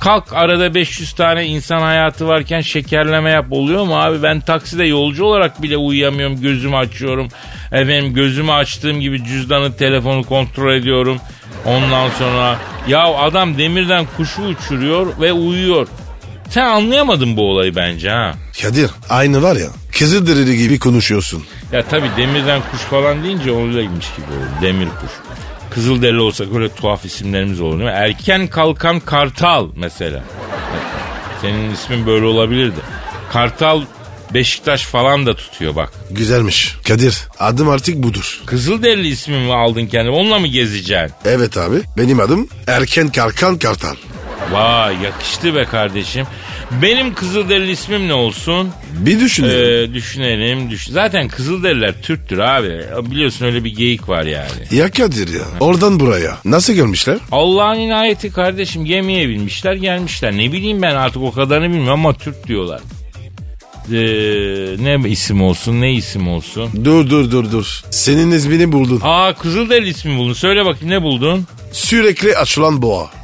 Kalk 0.00 0.32
arada 0.32 0.74
500 0.74 1.12
tane 1.12 1.46
insan 1.46 1.80
hayatı 1.80 2.26
varken 2.28 2.60
şekerleme 2.60 3.30
yap 3.30 3.46
oluyor 3.50 3.84
mu 3.84 4.00
abi? 4.00 4.22
Ben 4.22 4.40
takside 4.40 4.84
yolcu 4.86 5.24
olarak 5.24 5.62
bile 5.62 5.76
uyuyamıyorum. 5.76 6.40
Gözümü 6.40 6.76
açıyorum. 6.76 7.28
Efendim 7.72 8.14
gözümü 8.14 8.52
açtığım 8.52 9.00
gibi 9.00 9.24
cüzdanı 9.24 9.76
telefonu 9.76 10.22
kontrol 10.24 10.74
ediyorum. 10.74 11.18
Ondan 11.66 12.10
sonra 12.10 12.58
ya 12.88 13.14
adam 13.14 13.58
demirden 13.58 14.06
kuşu 14.16 14.42
uçuruyor 14.42 15.20
ve 15.20 15.32
uyuyor. 15.32 15.88
Sen 16.50 16.64
anlayamadın 16.66 17.36
bu 17.36 17.50
olayı 17.50 17.76
bence 17.76 18.10
ha. 18.10 18.34
Kadir 18.62 18.90
aynı 19.08 19.42
var 19.42 19.56
ya 19.56 19.68
Kızılderili 19.98 20.58
gibi 20.58 20.78
konuşuyorsun. 20.78 21.44
Ya 21.72 21.84
tabii 21.88 22.10
demirden 22.16 22.62
kuş 22.72 22.80
falan 22.80 23.24
deyince 23.24 23.50
öyleymiş 23.56 24.06
gibi 24.16 24.26
olur. 24.26 24.62
Demir 24.62 24.88
kuş. 24.88 25.10
Kızılderili 25.70 26.20
olsak 26.20 26.48
öyle 26.54 26.68
tuhaf 26.74 27.04
isimlerimiz 27.04 27.60
olur 27.60 27.78
değil 27.78 27.90
mi? 27.90 27.96
Erken 27.96 28.46
kalkan 28.46 29.00
kartal 29.00 29.68
mesela. 29.76 30.24
Senin 31.40 31.70
ismin 31.74 32.06
böyle 32.06 32.26
olabilirdi. 32.26 32.80
Kartal 33.32 33.82
Beşiktaş 34.34 34.84
falan 34.84 35.26
da 35.26 35.36
tutuyor 35.36 35.76
bak. 35.76 35.92
Güzelmiş. 36.10 36.76
Kadir 36.88 37.18
adım 37.38 37.68
artık 37.68 37.96
budur. 37.96 38.40
Kızılderili 38.46 39.08
ismi 39.08 39.36
mi 39.38 39.54
aldın 39.54 39.86
kendine? 39.86 40.14
Onunla 40.14 40.38
mı 40.38 40.46
gezeceksin? 40.46 41.14
Evet 41.24 41.56
abi 41.56 41.76
benim 41.98 42.20
adım 42.20 42.48
Erken 42.66 43.08
Karkan 43.08 43.58
Kartal. 43.58 43.94
Vay 44.52 44.96
yakıştı 45.02 45.54
be 45.54 45.64
kardeşim. 45.64 46.26
Benim 46.82 47.14
Kızılderili 47.14 47.70
ismim 47.70 48.08
ne 48.08 48.14
olsun? 48.14 48.68
Bir 48.92 49.20
düşünelim. 49.20 49.90
Ee, 49.90 49.94
düşünelim. 49.94 50.70
Düşün. 50.70 50.92
Zaten 50.92 51.28
Kızılderililer 51.28 52.02
Türktür 52.02 52.38
abi. 52.38 52.80
Biliyorsun 53.10 53.46
öyle 53.46 53.64
bir 53.64 53.76
geyik 53.76 54.08
var 54.08 54.22
yani. 54.22 54.50
Ya 54.70 54.90
Kadir 54.90 55.28
ya 55.34 55.44
oradan 55.60 56.00
buraya 56.00 56.38
nasıl 56.44 56.72
gelmişler? 56.72 57.18
Allah'ın 57.32 57.78
inayeti 57.78 58.32
kardeşim 58.32 58.84
gemiye 58.84 59.28
binmişler 59.28 59.74
gelmişler. 59.74 60.32
Ne 60.32 60.52
bileyim 60.52 60.82
ben 60.82 60.94
artık 60.94 61.22
o 61.22 61.32
kadarını 61.32 61.64
bilmiyorum 61.68 62.06
ama 62.06 62.14
Türk 62.14 62.46
diyorlar. 62.48 62.80
Ee, 63.88 64.84
ne 64.84 65.08
isim 65.08 65.42
olsun 65.42 65.80
ne 65.80 65.92
isim 65.92 66.28
olsun. 66.28 66.70
Dur 66.84 67.10
dur 67.10 67.30
dur 67.30 67.52
dur. 67.52 67.82
Senin 67.90 68.30
ismini 68.30 68.72
buldun. 68.72 69.00
Aa 69.02 69.34
Kızılderili 69.34 69.88
ismi 69.88 70.18
buldun. 70.18 70.32
Söyle 70.32 70.64
bakayım 70.64 70.90
ne 70.90 71.02
buldun? 71.02 71.46
Sürekli 71.72 72.36
açılan 72.36 72.82
boğa. 72.82 73.10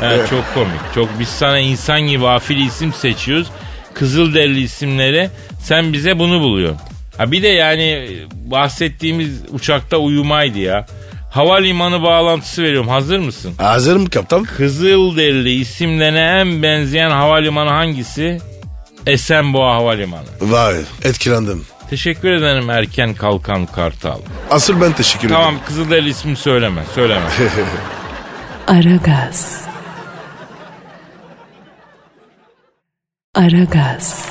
Ha, 0.00 0.12
çok 0.30 0.54
komik. 0.54 0.80
Çok 0.94 1.08
biz 1.20 1.28
sana 1.28 1.58
insan 1.58 2.00
gibi 2.00 2.26
afili 2.28 2.66
isim 2.66 2.92
seçiyoruz. 2.92 3.46
Kızılderili 3.94 4.60
isimleri 4.60 5.30
sen 5.62 5.92
bize 5.92 6.18
bunu 6.18 6.40
buluyorsun. 6.40 6.80
Ha 7.18 7.32
bir 7.32 7.42
de 7.42 7.48
yani 7.48 8.08
bahsettiğimiz 8.32 9.28
uçakta 9.52 9.96
uyumaydı 9.96 10.58
ya. 10.58 10.86
Havalimanı 11.30 12.02
bağlantısı 12.02 12.62
veriyorum. 12.62 12.88
Hazır 12.88 13.18
mısın? 13.18 13.52
Hazırım 13.58 14.06
kaptan. 14.06 14.44
Kızılderili 14.44 15.52
isimlerine 15.54 16.20
en 16.20 16.62
benzeyen 16.62 17.10
havalimanı 17.10 17.70
hangisi? 17.70 18.38
Esenboğa 19.06 19.74
Havalimanı. 19.74 20.26
Vay 20.40 20.76
etkilendim. 21.02 21.66
Teşekkür 21.90 22.30
ederim 22.30 22.70
erken 22.70 23.14
kalkan 23.14 23.66
kartal. 23.66 24.18
Asıl 24.50 24.80
ben 24.80 24.92
teşekkür 24.92 25.26
ederim. 25.26 25.40
Tamam 25.40 25.54
Kızılderili 25.66 26.08
ismini 26.08 26.36
söyleme. 26.36 26.82
Söyleme. 26.94 27.26
Aragaz. 28.66 29.62
Aragaz. 33.34 34.28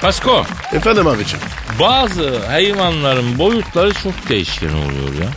Pasko. 0.00 0.44
Efendim 0.72 1.06
abicim. 1.06 1.38
Bazı 1.80 2.46
hayvanların 2.46 3.38
boyutları 3.38 3.94
çok 3.94 4.28
değişken 4.28 4.68
oluyor 4.68 5.14
ya. 5.22 5.28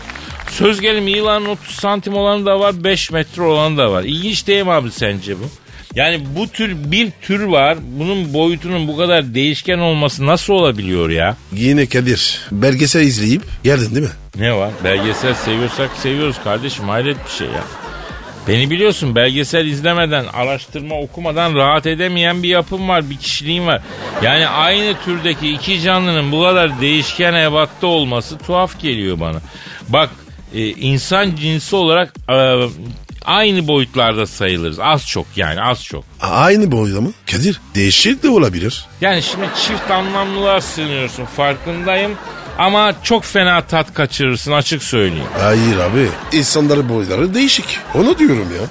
Söz 0.50 0.82
gelimi 0.82 1.12
yılanın 1.12 1.46
30 1.46 1.76
santim 1.76 2.14
olanı 2.14 2.46
da 2.46 2.60
var 2.60 2.84
5 2.84 3.12
metre 3.12 3.42
olanı 3.42 3.78
da 3.78 3.92
var. 3.92 4.04
İlginç 4.04 4.48
değil 4.48 4.64
mi 4.64 4.72
abi 4.72 4.92
sence 4.92 5.40
bu? 5.40 5.50
Yani 5.96 6.22
bu 6.36 6.48
tür 6.48 6.92
bir 6.92 7.12
tür 7.22 7.44
var. 7.44 7.78
Bunun 8.00 8.34
boyutunun 8.34 8.88
bu 8.88 8.98
kadar 8.98 9.34
değişken 9.34 9.78
olması 9.80 10.26
nasıl 10.26 10.54
olabiliyor 10.54 11.10
ya? 11.10 11.38
Yine 11.54 11.86
Kadir. 11.86 12.42
Belgesel 12.52 13.02
izleyip 13.02 13.42
geldin 13.64 13.96
değil 13.96 14.08
mi? 14.08 14.14
Ne 14.36 14.54
var? 14.56 14.72
Belgesel 14.84 15.34
seviyorsak 15.34 15.90
seviyoruz 15.92 16.36
kardeşim. 16.44 16.90
Hayret 16.90 17.18
bir 17.26 17.32
şey 17.32 17.48
ya. 17.48 17.64
Beni 18.48 18.70
biliyorsun 18.70 19.16
belgesel 19.16 19.66
izlemeden, 19.66 20.26
araştırma 20.34 20.96
okumadan 21.00 21.56
rahat 21.56 21.86
edemeyen 21.86 22.44
bir 22.44 22.50
yapım 22.50 22.90
var, 22.90 23.10
bir 23.10 23.18
kişiliğim 23.18 23.68
var. 23.68 23.82
Yani 24.24 24.48
aynı 24.48 24.96
türdeki 25.06 25.52
iki 25.52 25.82
canlının 25.82 26.32
bu 26.32 26.42
kadar 26.42 26.82
değişken 26.82 27.34
ebatta 27.34 27.88
olması 27.88 28.38
tuhaf 28.38 28.82
geliyor 28.82 29.20
bana. 29.20 29.38
Bak 29.90 30.10
e, 30.54 30.68
insan 30.68 31.36
cinsi 31.36 31.76
olarak 31.76 32.14
e, 32.30 32.34
Aynı 33.26 33.68
boyutlarda 33.68 34.28
sayılırız. 34.28 34.80
Az 34.80 35.08
çok 35.08 35.26
yani 35.36 35.62
az 35.62 35.84
çok. 35.84 36.04
Aynı 36.22 36.72
boyda 36.72 37.02
mı? 37.02 37.12
Kadir 37.32 37.62
değişik 37.76 38.24
de 38.24 38.30
olabilir. 38.30 38.86
Yani 39.02 39.24
şimdi 39.24 39.46
çift 39.68 39.92
anlamlılığa 39.92 40.62
sığınıyorsun 40.62 41.26
farkındayım. 41.26 42.12
Ama 42.58 42.94
çok 43.04 43.24
fena 43.26 43.62
tat 43.62 43.94
kaçırırsın 43.94 44.52
açık 44.52 44.84
söyleyeyim. 44.84 45.26
Hayır 45.40 45.78
abi. 45.78 46.08
İnsanların 46.38 46.90
boyları 46.90 47.34
değişik. 47.34 47.78
Onu 47.96 48.18
diyorum 48.20 48.48
ya. 48.62 48.68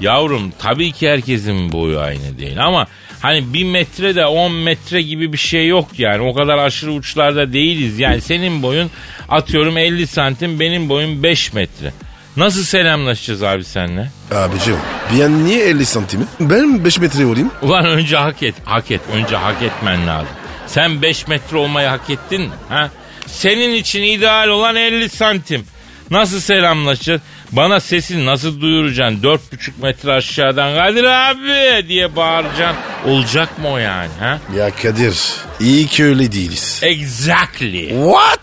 Yavrum 0.00 0.52
tabii 0.58 0.92
ki 0.92 1.08
herkesin 1.10 1.72
boyu 1.72 1.98
aynı 2.00 2.38
değil 2.38 2.64
ama 2.66 2.86
hani 3.20 3.54
bir 3.54 3.64
metre 3.64 4.14
de 4.14 4.26
10 4.26 4.52
metre 4.52 5.02
gibi 5.02 5.32
bir 5.32 5.38
şey 5.38 5.68
yok 5.68 5.88
yani. 5.98 6.22
O 6.22 6.34
kadar 6.34 6.58
aşırı 6.58 6.92
uçlarda 6.92 7.52
değiliz. 7.52 7.98
Yani 7.98 8.20
senin 8.20 8.62
boyun 8.62 8.90
atıyorum 9.28 9.78
50 9.78 10.06
santim 10.06 10.60
benim 10.60 10.88
boyum 10.88 11.22
5 11.22 11.52
metre. 11.52 11.92
Nasıl 12.36 12.64
selamlaşacağız 12.64 13.42
abi 13.42 13.64
seninle? 13.64 14.10
Abicim 14.34 14.76
bir 15.14 15.24
an 15.24 15.44
niye 15.44 15.64
50 15.64 15.86
santimi? 15.86 16.24
Ben 16.40 16.84
5 16.84 16.98
metre 16.98 17.26
olayım. 17.26 17.50
Ulan 17.62 17.86
önce 17.86 18.16
hak 18.16 18.42
et, 18.42 18.54
hak 18.64 18.90
et. 18.90 19.00
Önce 19.12 19.36
hak 19.36 19.62
etmen 19.62 20.06
lazım. 20.06 20.28
Sen 20.66 21.02
5 21.02 21.28
metre 21.28 21.56
olmayı 21.56 21.88
hak 21.88 22.10
ettin 22.10 22.42
mi? 22.42 22.50
Ha? 22.68 22.90
Senin 23.26 23.74
için 23.74 24.02
ideal 24.02 24.48
olan 24.48 24.76
50 24.76 25.08
santim. 25.08 25.64
Nasıl 26.10 26.40
selamlaşacağız? 26.40 27.20
Bana 27.52 27.80
sesini 27.80 28.26
nasıl 28.26 28.60
duyuracaksın? 28.60 29.20
4,5 29.22 29.38
metre 29.82 30.12
aşağıdan 30.12 30.74
Kadir 30.74 31.04
abi 31.04 31.88
diye 31.88 32.16
bağıracaksın. 32.16 32.82
Olacak 33.06 33.58
mı 33.58 33.68
o 33.68 33.78
yani? 33.78 34.10
Ha? 34.20 34.38
Ya 34.56 34.70
Kadir 34.82 35.14
iyi 35.60 35.86
ki 35.86 36.04
öyle 36.04 36.32
değiliz. 36.32 36.80
Exactly. 36.82 37.88
What? 37.88 38.40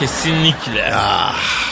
Kesinlikle. 0.00 0.92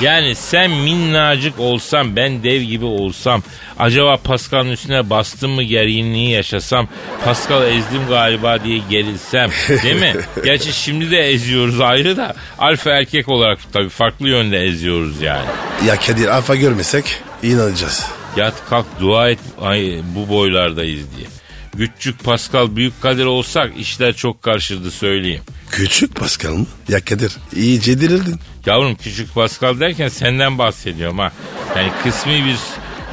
Yani 0.00 0.35
sen 0.35 0.71
minnacık 0.71 1.61
olsam 1.61 2.17
ben 2.17 2.43
dev 2.43 2.61
gibi 2.61 2.85
olsam 2.85 3.43
acaba 3.79 4.17
Pascal'ın 4.17 4.71
üstüne 4.71 5.11
bastım 5.11 5.50
mı 5.50 5.62
gerginliği 5.62 6.31
yaşasam 6.31 6.89
Pascal 7.25 7.69
ezdim 7.69 8.09
galiba 8.09 8.65
diye 8.65 8.81
gerilsem 8.91 9.50
değil 9.83 9.97
mi? 10.00 10.15
Gerçi 10.45 10.73
şimdi 10.73 11.11
de 11.11 11.31
eziyoruz 11.31 11.81
ayrı 11.81 12.17
da 12.17 12.35
alfa 12.59 12.91
erkek 12.91 13.29
olarak 13.29 13.59
tabii 13.73 13.89
farklı 13.89 14.29
yönde 14.29 14.65
eziyoruz 14.65 15.23
yani. 15.23 15.47
Ya 15.87 15.97
Kadir 15.97 16.29
alfa 16.29 16.57
görmesek 16.57 17.17
inanacağız. 17.43 18.07
Yat 18.37 18.55
kalk 18.71 18.87
dua 19.00 19.31
et 19.31 19.39
ay, 19.61 20.00
bu 20.15 20.29
boylardayız 20.29 21.17
diye. 21.17 21.39
Küçük 21.77 22.25
Pascal 22.25 22.77
büyük 22.77 23.03
Kadir 23.03 23.25
olsak 23.25 23.73
işler 23.79 24.12
çok 24.12 24.43
karışırdı 24.43 24.91
söyleyeyim. 24.91 25.43
Küçük 25.71 26.15
Pascal 26.15 26.53
mı? 26.53 26.67
Ya 26.89 27.05
Kadir 27.05 27.37
iyice 27.57 28.00
dirildin. 28.00 28.41
Yavrum 28.67 28.95
küçük 28.95 29.35
Pascal 29.35 29.81
derken 29.81 30.09
senden 30.09 30.59
bahsediyorum 30.59 31.19
ha. 31.19 31.33
Yani 31.77 31.91
kısmi 32.03 32.45
bir 32.45 32.59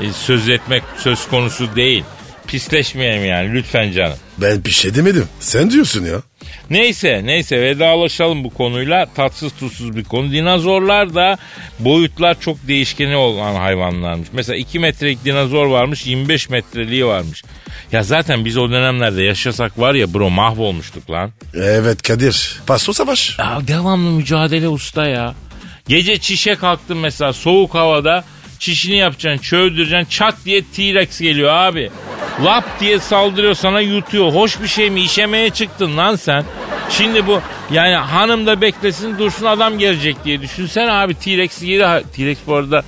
e, 0.06 0.14
söz 0.14 0.50
etmek 0.50 0.84
söz 0.98 1.28
konusu 1.28 1.76
değil. 1.76 2.04
Pisleşmeyelim 2.48 3.26
yani 3.26 3.54
lütfen 3.54 3.92
canım. 3.92 4.18
Ben 4.38 4.66
bir 4.66 4.72
şey 4.72 4.96
demedim. 4.96 5.26
Sen 5.40 5.72
diyorsun 5.72 6.06
ya. 6.06 6.22
Neyse 6.70 7.22
neyse 7.24 7.62
vedalaşalım 7.62 8.44
bu 8.44 8.50
konuyla. 8.50 9.06
Tatsız 9.16 9.54
tuzsuz 9.54 9.96
bir 9.96 10.04
konu. 10.04 10.32
Dinozorlar 10.32 11.16
da 11.16 11.38
boyutlar 11.80 12.40
çok 12.40 12.68
değişkeni 12.68 13.16
olan 13.16 13.56
hayvanlarmış. 13.56 14.28
Mesela 14.34 14.58
2 14.58 14.80
metrelik 14.80 15.26
dinozor 15.26 15.66
varmış 15.66 16.06
25 16.06 16.50
metreliği 16.50 17.06
varmış. 17.06 17.44
Ya 17.92 18.04
zaten 18.04 18.46
biz 18.46 18.58
o 18.58 18.72
dönemlerde 18.72 19.24
yaşasak 19.24 19.80
var 19.80 19.94
ya 19.94 20.14
bro 20.14 20.30
mahvolmuştuk 20.30 21.12
lan. 21.12 21.32
Evet 21.56 22.02
Kadir. 22.02 22.60
Paso 22.68 22.94
savaş. 22.94 23.40
Ya 23.40 23.60
devamlı 23.68 24.12
mücadele 24.12 24.68
usta 24.68 25.08
ya. 25.08 25.36
Gece 25.88 26.18
çişe 26.18 26.56
kalktın 26.56 26.98
mesela 26.98 27.34
soğuk 27.34 27.76
havada 27.76 28.24
çişini 28.60 28.96
yapacaksın 28.96 29.44
çöldüreceksin 29.44 30.10
çat 30.10 30.36
diye 30.46 30.64
T-Rex 30.76 31.20
geliyor 31.20 31.50
abi. 31.54 31.90
Lap 32.46 32.80
diye 32.80 33.00
saldırıyor 33.00 33.54
sana 33.54 33.82
yutuyor. 33.82 34.34
Hoş 34.34 34.62
bir 34.62 34.68
şey 34.68 34.90
mi 34.90 35.02
işemeye 35.02 35.50
çıktın 35.50 35.98
lan 35.98 36.16
sen. 36.16 36.46
Şimdi 36.90 37.28
bu 37.28 37.42
yani 37.72 37.96
hanım 37.96 38.46
da 38.48 38.62
beklesin 38.62 39.20
dursun 39.20 39.46
adam 39.46 39.78
gelecek 39.80 40.26
diye 40.26 40.42
düşünsen 40.42 40.88
abi 40.88 41.14
T-Rex 41.16 41.62
yedi. 41.64 42.04
T-Rex 42.16 42.38
bu 42.48 42.56
arada 42.56 42.84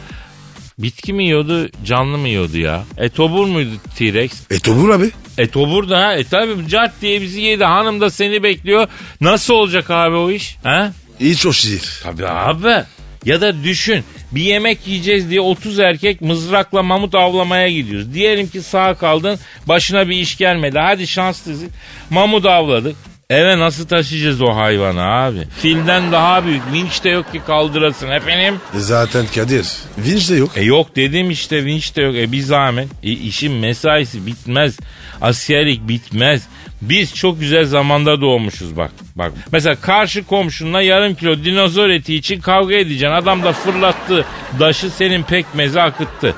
bitki 0.79 1.13
mi 1.13 1.23
yiyordu 1.23 1.69
canlı 1.85 2.17
mı 2.17 2.27
yiyordu 2.27 2.57
ya? 2.57 2.83
Etobur 2.97 3.45
muydu 3.45 3.69
T-Rex? 3.97 4.31
Etobur 4.51 4.89
abi. 4.89 5.11
Etobur 5.37 5.89
da 5.89 5.99
ha. 5.99 6.13
E 6.15 6.23
tabi 6.23 6.67
cart 6.69 6.91
diye 7.01 7.21
bizi 7.21 7.41
yedi. 7.41 7.63
Hanım 7.63 8.01
da 8.01 8.09
seni 8.09 8.43
bekliyor. 8.43 8.87
Nasıl 9.21 9.53
olacak 9.53 9.89
abi 9.91 10.15
o 10.15 10.31
iş? 10.31 10.57
Ha? 10.63 10.91
Hiç 11.19 11.45
hoş 11.45 11.65
değil. 11.65 11.85
Tabii 12.03 12.27
abi. 12.27 12.83
Ya 13.25 13.41
da 13.41 13.63
düşün 13.63 14.03
bir 14.31 14.41
yemek 14.41 14.87
yiyeceğiz 14.87 15.29
diye 15.29 15.41
30 15.41 15.79
erkek 15.79 16.21
mızrakla 16.21 16.83
mamut 16.83 17.15
avlamaya 17.15 17.69
gidiyoruz. 17.69 18.13
Diyelim 18.13 18.47
ki 18.47 18.61
sağ 18.61 18.95
kaldın 18.95 19.39
başına 19.67 20.09
bir 20.09 20.15
iş 20.15 20.37
gelmedi. 20.37 20.79
Hadi 20.79 21.07
şanslısın 21.07 21.69
mamut 22.09 22.45
avladık. 22.45 22.95
Eve 23.29 23.59
nasıl 23.59 23.87
taşıyacağız 23.87 24.41
o 24.41 24.55
hayvanı 24.55 25.01
abi? 25.01 25.47
Filden 25.61 26.11
daha 26.11 26.45
büyük. 26.45 26.61
Vinç 26.73 27.03
de 27.03 27.09
yok 27.09 27.31
ki 27.31 27.41
kaldırasın 27.47 28.09
efendim. 28.09 28.55
Zaten 28.73 29.25
Kadir. 29.35 29.67
Vinç 29.97 30.29
de 30.29 30.35
yok. 30.35 30.51
E 30.55 30.61
yok 30.63 30.95
dedim 30.95 31.31
işte 31.31 31.65
vinç 31.65 31.95
de 31.95 32.01
yok. 32.01 32.15
E 32.15 32.31
bir 32.31 32.41
zahmet. 32.41 32.87
E 33.03 33.11
işin 33.11 33.53
mesaisi 33.53 34.25
bitmez. 34.25 34.77
Askerlik 35.21 35.87
bitmez. 35.87 36.47
Biz 36.81 37.15
çok 37.15 37.39
güzel 37.39 37.65
zamanda 37.65 38.21
doğmuşuz 38.21 38.77
bak. 38.77 38.91
Bak 39.15 39.31
mesela 39.51 39.75
karşı 39.75 40.25
komşunla 40.25 40.81
yarım 40.81 41.15
kilo 41.15 41.43
dinozor 41.43 41.89
eti 41.89 42.15
için 42.15 42.39
kavga 42.39 42.75
edeceksin. 42.75 43.15
Adam 43.15 43.43
da 43.43 43.53
fırlattı 43.53 44.25
daşı 44.59 44.89
senin 44.89 45.23
pekmezi 45.23 45.81
akıttı. 45.81 46.35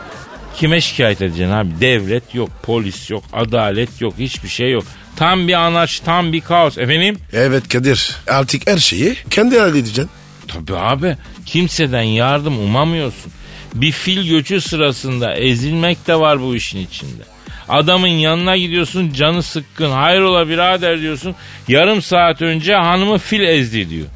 Kime 0.55 0.81
şikayet 0.81 1.21
edeceksin 1.21 1.51
abi? 1.53 1.69
Devlet 1.81 2.35
yok, 2.35 2.49
polis 2.63 3.09
yok, 3.09 3.23
adalet 3.33 4.01
yok, 4.01 4.13
hiçbir 4.19 4.49
şey 4.49 4.71
yok. 4.71 4.83
Tam 5.15 5.47
bir 5.47 5.53
anaç, 5.53 5.99
tam 5.99 6.33
bir 6.33 6.41
kaos. 6.41 6.77
Efendim? 6.77 7.17
Evet 7.33 7.69
Kadir. 7.69 8.15
Artık 8.27 8.69
her 8.69 8.77
şeyi 8.77 9.15
kendi 9.29 9.59
halledeceksin. 9.59 10.09
Tabii 10.47 10.75
abi. 10.77 11.17
Kimseden 11.45 12.01
yardım 12.01 12.59
umamıyorsun. 12.59 13.31
Bir 13.73 13.91
fil 13.91 14.27
göçü 14.29 14.61
sırasında 14.61 15.33
ezilmek 15.35 16.07
de 16.07 16.15
var 16.19 16.41
bu 16.41 16.55
işin 16.55 16.79
içinde. 16.79 17.23
Adamın 17.69 18.07
yanına 18.07 18.57
gidiyorsun 18.57 19.13
canı 19.13 19.43
sıkkın 19.43 19.91
hayrola 19.91 20.49
birader 20.49 20.99
diyorsun. 21.01 21.35
Yarım 21.67 22.01
saat 22.01 22.41
önce 22.41 22.75
hanımı 22.75 23.17
fil 23.17 23.41
ezdi 23.41 23.89
diyor. 23.89 24.07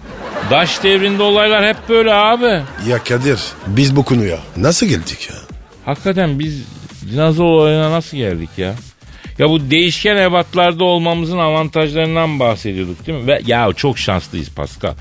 Daş 0.51 0.83
devrinde 0.83 1.23
olaylar 1.23 1.67
hep 1.67 1.77
böyle 1.89 2.13
abi. 2.13 2.61
Ya 2.89 3.03
Kadir 3.03 3.39
biz 3.67 3.95
bu 3.95 4.05
konuya 4.05 4.39
nasıl 4.57 4.85
geldik 4.85 5.29
ya? 5.29 5.35
Hakikaten 5.85 6.39
biz 6.39 6.61
dinozor 7.11 7.45
olayına 7.45 7.91
nasıl 7.91 8.17
geldik 8.17 8.49
ya? 8.57 8.75
Ya 9.39 9.49
bu 9.49 9.71
değişken 9.71 10.17
ebatlarda 10.17 10.83
olmamızın 10.83 11.37
avantajlarından 11.37 12.39
bahsediyorduk 12.39 13.07
değil 13.07 13.19
mi? 13.19 13.27
Ve 13.27 13.41
ya 13.45 13.73
çok 13.75 13.97
şanslıyız 13.97 14.49
Pascal. 14.49 14.93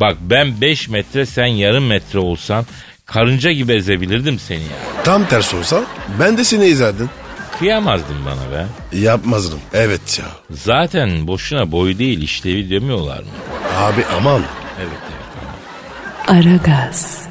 Bak 0.00 0.16
ben 0.20 0.60
5 0.60 0.88
metre 0.88 1.26
sen 1.26 1.46
yarım 1.46 1.86
metre 1.86 2.18
olsan 2.18 2.66
karınca 3.06 3.52
gibi 3.52 3.72
ezebilirdim 3.72 4.38
seni 4.38 4.62
ya. 4.62 5.02
Tam 5.04 5.24
tersi 5.26 5.56
olsa 5.56 5.84
ben 6.20 6.38
de 6.38 6.44
seni 6.44 6.66
izlerdim. 6.66 7.10
Kıyamazdın 7.58 8.16
bana 8.26 8.52
be. 8.52 8.66
Yapmazdım. 8.98 9.60
Evet 9.72 10.18
ya. 10.18 10.26
Zaten 10.50 11.26
boşuna 11.26 11.72
boy 11.72 11.98
değil 11.98 12.22
işlevi 12.22 12.70
demiyorlar 12.70 13.18
mı? 13.18 13.28
Abi 13.76 14.04
aman. 14.18 14.42
Evet 14.78 14.98
evet. 15.08 16.46
Aragaz. 16.46 17.28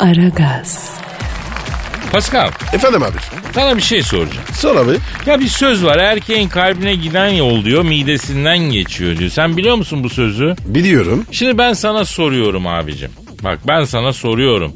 Aragaz. 0.00 0.99
Pascal 2.12 2.50
Efendim 2.72 3.02
abi. 3.02 3.16
sana 3.54 3.76
bir 3.76 3.82
şey 3.82 4.02
soracağım. 4.02 4.44
Sor 4.54 4.76
abi. 4.76 4.92
Ya 5.26 5.40
bir 5.40 5.48
söz 5.48 5.84
var 5.84 5.96
erkeğin 5.98 6.48
kalbine 6.48 6.94
giden 6.94 7.28
yol 7.28 7.64
diyor 7.64 7.82
midesinden 7.82 8.58
geçiyor 8.58 9.16
diyor. 9.18 9.30
Sen 9.30 9.56
biliyor 9.56 9.76
musun 9.76 10.04
bu 10.04 10.08
sözü? 10.08 10.54
Biliyorum. 10.66 11.24
Şimdi 11.30 11.58
ben 11.58 11.72
sana 11.72 12.04
soruyorum 12.04 12.66
abicim. 12.66 13.10
Bak 13.44 13.58
ben 13.68 13.84
sana 13.84 14.12
soruyorum. 14.12 14.72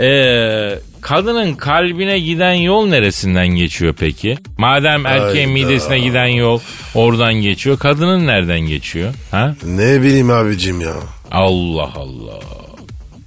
Ee, 0.00 0.78
kadının 1.00 1.54
kalbine 1.54 2.18
giden 2.18 2.52
yol 2.54 2.86
neresinden 2.86 3.48
geçiyor 3.48 3.94
peki? 3.98 4.36
Madem 4.58 5.06
erkeğin 5.06 5.48
Hayda. 5.48 5.66
midesine 5.66 5.98
giden 6.00 6.26
yol 6.26 6.60
oradan 6.94 7.34
geçiyor. 7.34 7.78
Kadının 7.78 8.26
nereden 8.26 8.60
geçiyor? 8.60 9.14
Ha? 9.30 9.54
Ne 9.66 10.02
bileyim 10.02 10.30
abicim 10.30 10.80
ya. 10.80 10.92
Allah 11.30 11.90
Allah. 11.96 12.40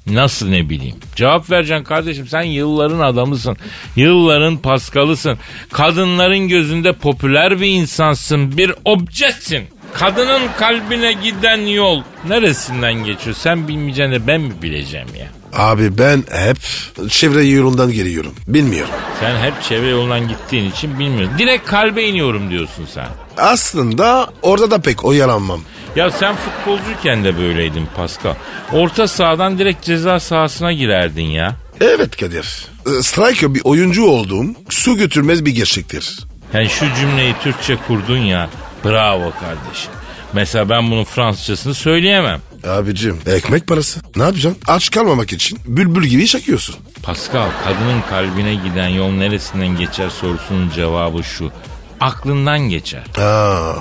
Nasıl 0.08 0.50
ne 0.50 0.70
bileyim? 0.70 0.96
Cevap 1.16 1.52
vereceksin 1.52 1.84
kardeşim. 1.84 2.28
Sen 2.28 2.42
yılların 2.42 3.00
adamısın. 3.00 3.58
Yılların 3.96 4.58
paskalısın. 4.58 5.38
Kadınların 5.72 6.48
gözünde 6.48 6.94
popüler 6.94 7.62
bir 7.62 7.68
insansın. 7.68 8.58
Bir 8.58 8.72
objesin. 8.86 9.64
Kadının 9.94 10.42
kalbine 10.60 11.14
giden 11.14 11.62
yol 11.62 12.04
neresinden 12.28 12.94
geçiyor? 12.94 13.36
Sen 13.36 13.68
bilmeyeceksin 13.68 14.12
de 14.14 14.28
ben 14.28 14.42
mi 14.42 14.54
bileceğim 14.62 15.08
ya? 15.20 15.43
Abi 15.56 15.98
ben 15.98 16.24
hep 16.32 16.58
çevre 17.10 17.44
yolundan 17.46 17.92
geliyorum. 17.92 18.34
Bilmiyorum. 18.48 18.94
Sen 19.20 19.38
hep 19.38 19.54
çevre 19.64 19.88
yolundan 19.88 20.28
gittiğin 20.28 20.72
için 20.72 21.00
bilmiyorsun. 21.00 21.38
Direkt 21.38 21.68
kalbe 21.68 22.04
iniyorum 22.04 22.50
diyorsun 22.50 22.88
sen. 22.94 23.08
Aslında 23.38 24.28
orada 24.42 24.72
da 24.72 24.82
pek 24.82 25.06
oyalanmam. 25.06 25.62
Ya 25.96 26.12
sen 26.12 26.36
futbolcuyken 26.36 27.24
de 27.24 27.38
böyleydin 27.38 27.88
Pascal. 27.96 28.34
Orta 28.72 29.08
sahadan 29.08 29.60
direkt 29.60 29.86
ceza 29.86 30.20
sahasına 30.20 30.74
girerdin 30.74 31.26
ya. 31.26 31.56
Evet 31.82 32.18
Kadir. 32.18 32.68
Ee, 32.88 33.04
Striker 33.04 33.54
bir 33.56 33.62
oyuncu 33.64 34.06
olduğum 34.06 34.46
su 34.70 34.98
götürmez 34.98 35.46
bir 35.46 35.52
gerçektir. 35.52 36.20
Yani 36.54 36.70
şu 36.70 36.86
cümleyi 37.02 37.36
Türkçe 37.44 37.78
kurdun 37.88 38.18
ya. 38.18 38.50
Bravo 38.86 39.32
kardeşim. 39.40 39.92
Mesela 40.34 40.70
ben 40.70 40.92
bunun 40.92 41.04
Fransızcasını 41.04 41.74
söyleyemem. 41.74 42.42
Abicim 42.68 43.20
ekmek 43.26 43.68
parası. 43.68 44.00
Ne 44.16 44.24
yapacaksın? 44.24 44.62
Aç 44.68 44.92
kalmamak 44.92 45.34
için 45.34 45.60
bülbül 45.68 46.06
gibi 46.08 46.28
çakıyorsun. 46.28 46.76
Pascal 47.04 47.50
kadının 47.64 48.02
kalbine 48.10 48.56
giden 48.56 48.88
yol 48.88 49.12
neresinden 49.12 49.78
geçer 49.78 50.10
sorusunun 50.10 50.70
cevabı 50.76 51.24
şu. 51.24 51.52
Aklından 52.00 52.60
geçer. 52.60 53.04
Aa, 53.18 53.74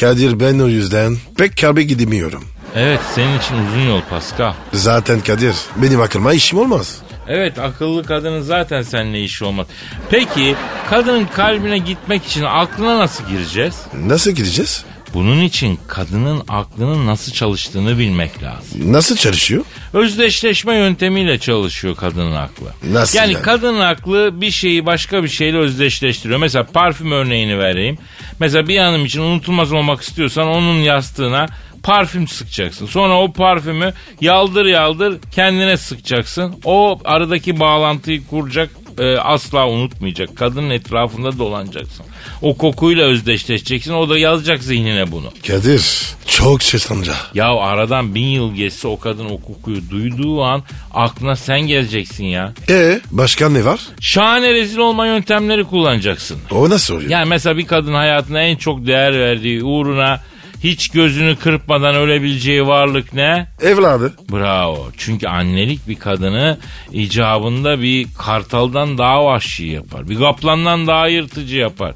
Kadir 0.00 0.40
ben 0.40 0.58
o 0.58 0.68
yüzden 0.68 1.16
pek 1.36 1.56
kalbe 1.60 1.82
gidemiyorum. 1.82 2.44
Evet 2.74 3.00
senin 3.14 3.38
için 3.38 3.54
uzun 3.54 3.80
yol 3.88 4.00
Pascal. 4.10 4.52
Zaten 4.72 5.20
Kadir 5.20 5.54
benim 5.76 6.00
aklıma 6.00 6.32
işim 6.32 6.58
olmaz. 6.58 6.98
Evet 7.28 7.58
akıllı 7.58 8.04
kadının 8.04 8.40
zaten 8.42 8.82
seninle 8.82 9.22
işi 9.22 9.44
olmaz. 9.44 9.66
Peki 10.10 10.56
kadının 10.90 11.26
kalbine 11.26 11.78
gitmek 11.78 12.24
için 12.24 12.42
aklına 12.44 12.98
nasıl 12.98 13.24
gireceğiz? 13.24 13.74
Nasıl 14.06 14.30
gideceğiz? 14.30 14.84
Bunun 15.14 15.40
için 15.40 15.78
kadının 15.86 16.42
aklının 16.48 17.06
nasıl 17.06 17.32
çalıştığını 17.32 17.98
bilmek 17.98 18.42
lazım. 18.42 18.92
Nasıl 18.92 19.16
çalışıyor? 19.16 19.64
Özdeşleşme 19.92 20.74
yöntemiyle 20.74 21.38
çalışıyor 21.38 21.96
kadının 21.96 22.34
aklı. 22.34 22.66
Nasıl 22.92 23.18
yani, 23.18 23.32
yani? 23.32 23.42
kadının 23.42 23.80
aklı 23.80 24.40
bir 24.40 24.50
şeyi 24.50 24.86
başka 24.86 25.22
bir 25.22 25.28
şeyle 25.28 25.58
özdeşleştiriyor. 25.58 26.38
Mesela 26.40 26.66
parfüm 26.66 27.12
örneğini 27.12 27.58
vereyim. 27.58 27.98
Mesela 28.40 28.68
bir 28.68 28.78
hanım 28.78 29.04
için 29.04 29.20
unutulmaz 29.20 29.72
olmak 29.72 30.00
istiyorsan 30.00 30.48
onun 30.48 30.78
yastığına 30.78 31.46
parfüm 31.82 32.28
sıkacaksın. 32.28 32.86
Sonra 32.86 33.20
o 33.20 33.32
parfümü 33.32 33.92
yaldır 34.20 34.66
yaldır 34.66 35.18
kendine 35.34 35.76
sıkacaksın. 35.76 36.54
O 36.64 36.98
aradaki 37.04 37.60
bağlantıyı 37.60 38.26
kuracak 38.26 38.70
e, 38.98 39.16
asla 39.16 39.68
unutmayacak. 39.68 40.36
Kadının 40.36 40.70
etrafında 40.70 41.38
dolanacaksın. 41.38 42.06
O 42.42 42.56
kokuyla 42.56 43.04
özdeşleşeceksin. 43.04 43.92
O 43.92 44.08
da 44.08 44.18
yazacak 44.18 44.62
zihnine 44.62 45.12
bunu. 45.12 45.32
Kadir 45.46 46.14
çok 46.26 46.62
şeytanca. 46.62 47.12
Ya 47.34 47.46
aradan 47.54 48.14
bin 48.14 48.26
yıl 48.26 48.54
geçse 48.54 48.88
o 48.88 48.98
kadın 48.98 49.24
o 49.24 49.40
kokuyu 49.40 49.90
duyduğu 49.90 50.42
an 50.42 50.62
aklına 50.94 51.36
sen 51.36 51.60
geleceksin 51.60 52.24
ya. 52.24 52.52
E 52.68 53.00
başka 53.10 53.48
ne 53.48 53.64
var? 53.64 53.80
Şahane 54.00 54.52
rezil 54.52 54.78
olma 54.78 55.06
yöntemleri 55.06 55.64
kullanacaksın. 55.64 56.38
O 56.50 56.70
nasıl 56.70 56.94
oluyor? 56.94 57.10
Yani 57.10 57.28
mesela 57.28 57.56
bir 57.56 57.66
kadın 57.66 57.94
hayatına 57.94 58.42
en 58.42 58.56
çok 58.56 58.86
değer 58.86 59.18
verdiği 59.18 59.62
uğruna 59.64 60.20
hiç 60.64 60.88
gözünü 60.88 61.36
kırpmadan 61.36 61.94
ölebileceği 61.94 62.66
varlık 62.66 63.14
ne? 63.14 63.46
Evladı. 63.62 64.12
Bravo. 64.32 64.88
Çünkü 64.96 65.28
annelik 65.28 65.88
bir 65.88 65.94
kadını 65.94 66.58
icabında 66.92 67.82
bir 67.82 68.06
kartaldan 68.18 68.98
daha 68.98 69.24
vahşi 69.24 69.66
yapar. 69.66 70.08
Bir 70.08 70.18
kaplandan 70.18 70.86
daha 70.86 71.08
yırtıcı 71.08 71.56
yapar. 71.56 71.94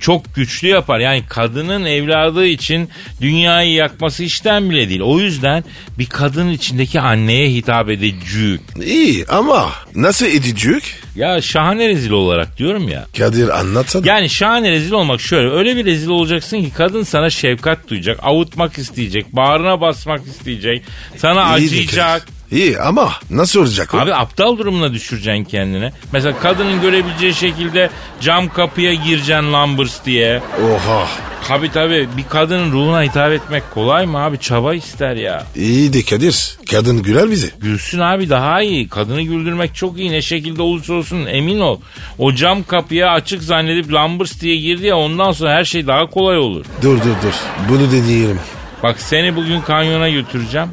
Çok 0.00 0.34
güçlü 0.34 0.68
yapar. 0.68 1.00
Yani 1.00 1.22
kadının 1.28 1.84
evladı 1.84 2.46
için 2.46 2.88
dünyayı 3.20 3.72
yakması 3.72 4.24
işten 4.24 4.70
bile 4.70 4.88
değil. 4.88 5.00
O 5.00 5.20
yüzden 5.20 5.64
bir 5.98 6.06
kadın 6.06 6.50
içindeki 6.50 7.00
anneye 7.00 7.50
hitap 7.50 7.90
edecek. 7.90 8.60
İyi 8.84 9.26
ama 9.28 9.72
nasıl 9.94 10.26
edecek? 10.26 10.82
Ya 11.16 11.42
şahane 11.42 11.88
rezil 11.88 12.10
olarak 12.10 12.58
diyorum 12.58 12.88
ya. 12.88 13.06
Kadir 13.18 13.58
anlatsana. 13.58 14.06
Yani 14.06 14.30
şahane 14.30 14.70
rezil 14.70 14.92
olmak 14.92 15.20
şöyle. 15.20 15.50
Öyle 15.50 15.76
bir 15.76 15.84
rezil 15.84 16.08
olacaksın 16.08 16.62
ki 16.62 16.70
kadın 16.76 17.02
sana 17.02 17.30
şefkat 17.30 17.88
duyacak. 17.88 18.18
Avutmak 18.22 18.78
isteyecek. 18.78 19.26
Bağrına 19.36 19.80
basmak 19.80 20.26
isteyecek. 20.26 20.82
Sana 21.16 21.58
İyi 21.58 21.66
acıyacak. 21.66 22.35
İyi 22.50 22.78
ama 22.78 23.12
nasıl 23.30 23.60
olacak 23.60 23.94
o? 23.94 23.98
Abi 23.98 24.14
aptal 24.14 24.58
durumuna 24.58 24.92
düşüreceksin 24.92 25.44
kendine. 25.44 25.92
Mesela 26.12 26.38
kadının 26.38 26.80
görebileceği 26.80 27.34
şekilde 27.34 27.90
cam 28.20 28.48
kapıya 28.48 28.94
gireceksin 28.94 29.52
lambırs 29.52 30.04
diye. 30.04 30.42
Oha. 30.64 31.06
Tabi 31.48 31.72
tabi 31.72 32.08
bir 32.16 32.24
kadının 32.30 32.72
ruhuna 32.72 33.02
hitap 33.02 33.32
etmek 33.32 33.70
kolay 33.74 34.06
mı 34.06 34.18
abi? 34.18 34.38
Çaba 34.38 34.74
ister 34.74 35.16
ya. 35.16 35.44
İyi 35.56 35.92
de 35.92 36.02
Kadir. 36.02 36.56
Kadın 36.70 37.02
güler 37.02 37.30
bizi. 37.30 37.50
Gülsün 37.60 38.00
abi 38.00 38.30
daha 38.30 38.62
iyi. 38.62 38.88
Kadını 38.88 39.22
güldürmek 39.22 39.74
çok 39.74 39.98
iyi. 39.98 40.12
Ne 40.12 40.22
şekilde 40.22 40.62
olursa 40.62 40.92
olsun 40.94 41.26
emin 41.26 41.60
ol. 41.60 41.80
O 42.18 42.32
cam 42.34 42.62
kapıya 42.62 43.10
açık 43.12 43.42
zannedip 43.42 43.92
lambırs 43.92 44.40
diye 44.40 44.56
girdi 44.56 44.86
ya 44.86 44.96
ondan 44.96 45.32
sonra 45.32 45.50
her 45.54 45.64
şey 45.64 45.86
daha 45.86 46.06
kolay 46.10 46.38
olur. 46.38 46.64
Dur 46.82 46.96
dur 46.98 47.04
dur. 47.22 47.34
Bunu 47.68 47.92
deneyelim. 47.92 48.40
Bak 48.82 49.00
seni 49.00 49.36
bugün 49.36 49.60
kanyona 49.60 50.08
götüreceğim. 50.08 50.68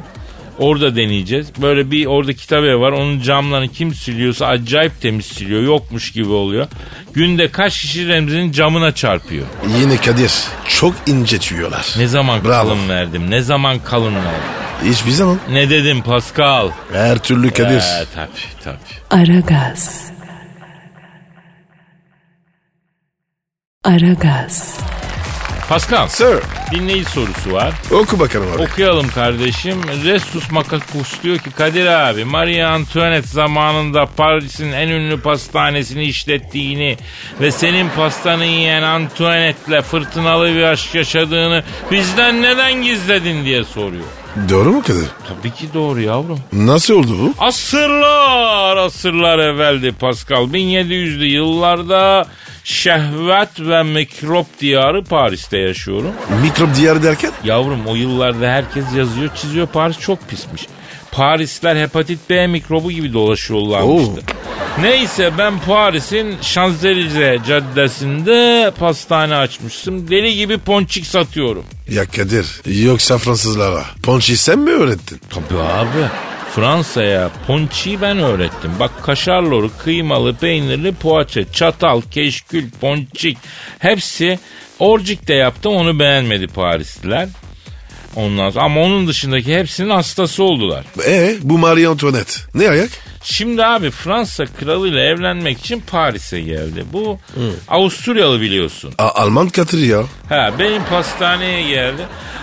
Orada 0.58 0.96
deneyeceğiz. 0.96 1.46
Böyle 1.62 1.90
bir 1.90 2.06
orada 2.06 2.32
kitap 2.32 2.58
evi 2.64 2.80
var. 2.80 2.92
Onun 2.92 3.20
camlarını 3.20 3.68
kim 3.68 3.94
siliyorsa 3.94 4.46
acayip 4.46 5.00
temiz 5.00 5.26
siliyor. 5.26 5.62
Yokmuş 5.62 6.12
gibi 6.12 6.28
oluyor. 6.28 6.66
Günde 7.14 7.48
kaç 7.50 7.80
kişi 7.80 8.08
Remzi'nin 8.08 8.52
camına 8.52 8.92
çarpıyor. 8.92 9.46
Yine 9.80 9.96
Kadir. 9.96 10.32
Çok 10.68 10.94
ince 11.06 11.38
tüyolar. 11.38 11.94
Ne 11.98 12.06
zaman 12.06 12.44
Bravo. 12.44 12.68
kalın 12.68 12.88
verdim? 12.88 13.30
Ne 13.30 13.42
zaman 13.42 13.78
kalın 13.84 14.14
verdim? 14.14 14.50
Hiçbir 14.84 15.10
zaman. 15.10 15.38
Ne 15.50 15.70
dedim 15.70 16.02
Pascal? 16.02 16.70
Her 16.92 17.18
türlü 17.18 17.50
Kadir. 17.50 17.78
Ee, 17.78 18.04
tabii 18.14 18.30
tabii. 18.64 19.22
Aragaz. 19.22 20.10
Aragaz. 23.84 24.78
Pascal 25.68 26.08
Sir. 26.08 26.38
dinleyici 26.70 27.10
sorusu 27.10 27.52
var. 27.52 27.72
Oku 27.90 28.18
bakalım 28.20 28.52
abi. 28.52 28.62
Okuyalım 28.62 29.08
kardeşim. 29.08 29.80
Restus 30.04 30.50
Makakus 30.50 31.22
diyor 31.22 31.38
ki 31.38 31.50
Kadir 31.50 31.86
abi 31.86 32.24
Marie 32.24 32.62
Antoinette 32.64 33.28
zamanında 33.28 34.06
Paris'in 34.16 34.72
en 34.72 34.88
ünlü 34.88 35.20
pastanesini 35.20 36.04
işlettiğini 36.04 36.96
ve 37.40 37.50
senin 37.50 37.88
pastanı 37.88 38.44
yiyen 38.44 38.82
Antoinette'le 38.82 39.82
fırtınalı 39.82 40.54
bir 40.54 40.62
aşk 40.62 40.94
yaşadığını 40.94 41.62
bizden 41.90 42.42
neden 42.42 42.82
gizledin 42.82 43.44
diye 43.44 43.64
soruyor. 43.64 44.04
Doğru 44.48 44.72
mu 44.72 44.82
Kadir? 44.82 45.06
Tabii 45.28 45.50
ki 45.50 45.66
doğru 45.74 46.00
yavrum. 46.00 46.38
Nasıl 46.52 46.94
oldu 46.94 47.16
bu? 47.20 47.44
Asırlar 47.44 48.76
asırlar 48.76 49.38
evveldi 49.38 49.92
Pascal. 49.92 50.44
1700'lü 50.44 51.24
yıllarda 51.24 52.26
şehvet 52.64 53.60
ve 53.60 53.82
mikrop 53.82 54.46
diyarı 54.60 55.04
Paris'te 55.04 55.58
yaşıyorum. 55.58 56.10
Mikrop 56.42 56.74
diyarı 56.76 57.02
derken? 57.02 57.30
Yavrum 57.44 57.86
o 57.86 57.94
yıllarda 57.94 58.48
herkes 58.48 58.84
yazıyor 58.96 59.30
çiziyor 59.34 59.66
Paris 59.66 59.98
çok 60.00 60.28
pismiş. 60.28 60.66
Parisler 61.12 61.76
hepatit 61.76 62.30
B 62.30 62.46
mikrobu 62.46 62.90
gibi 62.90 63.12
dolaşıyorlarmıştı. 63.12 64.22
Neyse 64.80 65.30
ben 65.38 65.58
Paris'in 65.58 66.36
Şanzelize 66.42 67.38
caddesinde 67.48 68.72
pastane 68.78 69.34
açmıştım. 69.34 70.10
Deli 70.10 70.36
gibi 70.36 70.58
ponçik 70.58 71.06
satıyorum. 71.06 71.64
Ya 71.88 72.04
Kadir 72.06 72.46
yoksa 72.84 73.18
Fransızlara 73.18 73.84
ponçi 74.02 74.36
sen 74.36 74.58
mi 74.58 74.70
öğrettin? 74.70 75.20
Tabii 75.30 75.60
abi. 75.60 76.08
Fransa'ya 76.54 77.30
ponçiyi 77.46 78.00
ben 78.00 78.18
öğrettim. 78.18 78.70
Bak 78.80 78.90
kaşarlı, 79.02 79.70
kıymalı, 79.78 80.34
peynirli 80.34 80.94
poğaça, 80.94 81.52
çatal, 81.52 82.02
keşkül, 82.10 82.70
ponçik 82.80 83.38
hepsi 83.78 84.38
orcikte 84.78 85.34
yaptım 85.34 85.72
onu 85.72 85.98
beğenmedi 85.98 86.46
Parisliler. 86.46 87.28
Ondan 88.16 88.50
sonra, 88.50 88.64
ama 88.64 88.80
onun 88.80 89.06
dışındaki 89.06 89.54
hepsinin 89.58 89.90
hastası 89.90 90.44
oldular. 90.44 90.84
E 91.06 91.34
bu 91.42 91.58
Marie 91.58 91.86
Antoinette 91.86 92.32
ne 92.54 92.68
ayak? 92.70 92.90
Şimdi 93.24 93.64
abi 93.64 93.90
Fransa 93.90 94.44
kralıyla 94.60 95.00
evlenmek 95.00 95.58
için 95.60 95.80
Paris'e 95.80 96.40
geldi. 96.40 96.84
Bu 96.92 97.18
Avusturyalı 97.68 98.40
biliyorsun. 98.40 98.94
A- 98.98 99.22
Alman 99.22 99.48
Kadir 99.48 99.78
ya. 99.78 100.02
Ha 100.28 100.50
benim 100.58 100.84
pastaneye 100.84 101.62
geldi. 101.62 102.02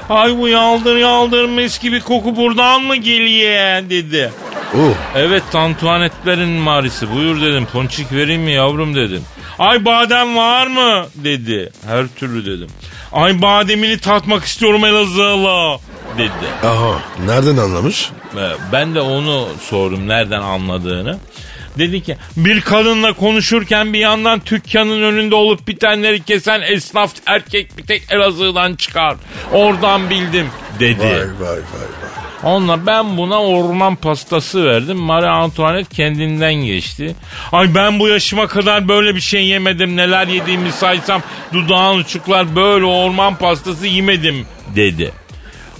Ay 0.09 0.37
bu 0.37 0.47
yaldır 0.47 0.95
yaldır 0.95 1.45
mis 1.45 1.79
gibi 1.79 1.99
koku 1.99 2.35
buradan 2.35 2.81
mı 2.83 2.95
geliyor 2.95 3.89
dedi. 3.89 4.31
Oh 4.75 4.93
Evet 5.15 5.55
Antuanetlerin 5.55 6.49
marisi 6.49 7.11
buyur 7.15 7.41
dedim. 7.41 7.65
Ponçik 7.73 8.11
vereyim 8.11 8.41
mi 8.41 8.51
yavrum 8.51 8.95
dedim. 8.95 9.21
Ay 9.59 9.85
badem 9.85 10.35
var 10.35 10.67
mı 10.67 11.05
dedi. 11.15 11.69
Her 11.87 12.05
türlü 12.07 12.45
dedim. 12.45 12.67
Ay 13.13 13.41
bademini 13.41 13.97
tatmak 13.99 14.43
istiyorum 14.43 14.85
Elazığlı 14.85 15.79
dedi. 16.17 16.31
aha 16.67 16.99
nereden 17.25 17.57
anlamış? 17.57 18.09
Ben 18.71 18.95
de 18.95 19.01
onu 19.01 19.47
sordum 19.61 20.07
nereden 20.07 20.41
anladığını. 20.41 21.17
Dedi 21.77 22.03
ki 22.03 22.17
bir 22.37 22.61
kadınla 22.61 23.13
konuşurken 23.13 23.93
bir 23.93 23.99
yandan 23.99 24.41
dükkanın 24.51 25.01
önünde 25.03 25.35
olup 25.35 25.67
bitenleri 25.67 26.23
kesen 26.23 26.61
esnaf 26.61 27.11
erkek 27.25 27.77
bir 27.77 27.83
tek 27.85 28.03
Elazığ'dan 28.11 28.75
çıkar. 28.75 29.15
Oradan 29.51 30.09
bildim 30.09 30.47
dedi. 30.79 30.99
Vay 30.99 31.09
vay 31.09 31.49
vay 31.49 31.57
vay. 31.57 32.20
Onunla 32.43 32.85
ben 32.85 33.17
buna 33.17 33.43
orman 33.43 33.95
pastası 33.95 34.65
verdim. 34.65 34.97
Marie 34.97 35.27
Antoinette 35.27 35.95
kendinden 35.95 36.53
geçti. 36.53 37.15
Ay 37.51 37.75
ben 37.75 37.99
bu 37.99 38.07
yaşıma 38.07 38.47
kadar 38.47 38.87
böyle 38.87 39.15
bir 39.15 39.21
şey 39.21 39.47
yemedim. 39.47 39.97
Neler 39.97 40.27
yediğimi 40.27 40.71
saysam 40.71 41.21
dudağın 41.53 41.97
uçuklar 41.97 42.55
böyle 42.55 42.85
orman 42.85 43.35
pastası 43.35 43.87
yemedim 43.87 44.45
dedi. 44.75 45.11